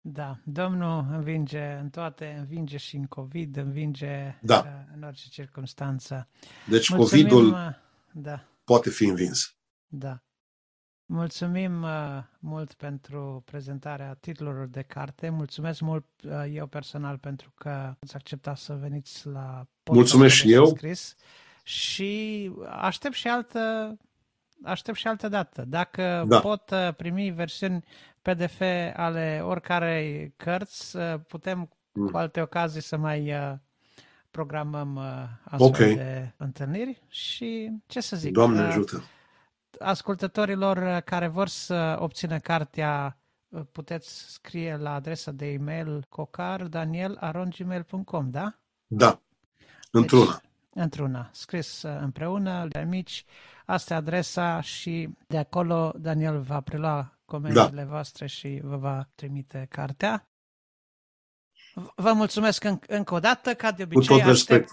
[0.00, 4.56] Da, Domnul învinge în toate, învinge și în COVID, învinge da.
[4.56, 6.28] Uh, în orice circunstanță.
[6.68, 7.68] Deci Mulțumim, COVID-ul uh,
[8.12, 8.44] da.
[8.64, 9.56] poate fi învins.
[9.86, 10.22] Da.
[11.06, 11.90] Mulțumim uh,
[12.38, 15.28] mult pentru prezentarea titlurilor de carte.
[15.28, 20.66] Mulțumesc mult uh, eu personal pentru că ați acceptat să veniți la Mulțumesc și eu.
[20.66, 21.14] Scris.
[21.62, 23.96] Și aștept și altă
[24.62, 25.64] aștept și altă dată.
[25.68, 26.40] Dacă da.
[26.40, 27.84] pot uh, primi versiuni
[28.22, 28.60] PDF
[28.94, 32.08] ale oricare cărți, uh, putem mm.
[32.08, 33.52] cu alte ocazii să mai uh,
[34.30, 35.02] programăm uh,
[35.44, 35.94] astfel okay.
[35.94, 38.32] de întâlniri și ce să zic.
[38.32, 39.02] Doamne ajută!
[39.78, 48.30] Ascultătorilor uh, care vor să obțină cartea, uh, puteți scrie la adresa de e-mail cocardaniel.gmail.com,
[48.30, 48.58] da?
[48.86, 49.20] Da,
[49.90, 50.24] într-una.
[50.24, 50.40] Deci,
[50.74, 53.24] într-una, scris uh, împreună, de mici,
[53.66, 57.88] asta e adresa și de acolo Daniel va prelua comenzile da.
[57.88, 60.28] voastre și vă va trimite cartea.
[61.94, 64.70] Vă mulțumesc încă o dată, ca de obicei aștept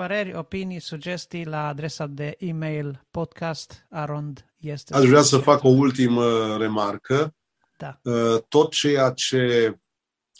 [0.00, 4.94] păreri, opinii, sugestii la adresa de e-mail podcast arond este.
[4.94, 7.34] Aș vrea să fac o ultimă remarcă.
[7.76, 8.00] Da.
[8.02, 9.76] Uh, tot ceea ce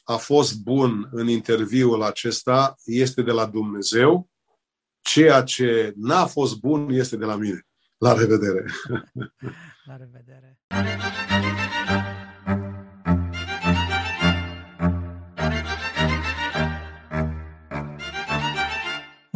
[0.05, 4.31] a fost bun în interviul acesta este de la Dumnezeu.
[5.01, 7.66] Ceea ce n-a fost bun este de la mine.
[7.99, 8.65] La revedere!
[9.85, 10.61] La revedere!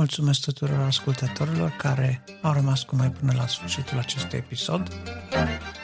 [0.05, 4.89] Mulțumesc tuturor ascultătorilor care au rămas cu noi până la sfârșitul acestui episod.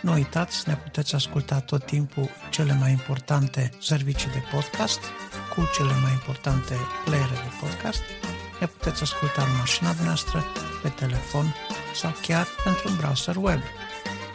[0.02, 5.00] Nu uitați, ne puteți asculta tot timpul cele mai importante servicii de podcast
[5.54, 6.74] cu cele mai importante
[7.04, 8.02] playere de podcast.
[8.60, 10.44] Ne puteți asculta în mașina noastră,
[10.82, 11.54] pe telefon
[11.94, 13.60] sau chiar într-un browser web,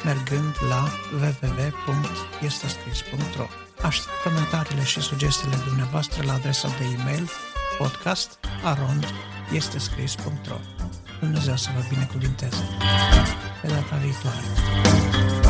[0.03, 3.47] mergând la www.estescris.ro
[3.81, 7.29] Aștept comentariile și sugestiile dumneavoastră la adresa de e-mail
[7.77, 9.05] podcast arond
[9.51, 10.55] este scris.ro
[11.19, 12.63] Dumnezeu să vă binecuvinteze.
[13.61, 15.44] Pe data viitoare.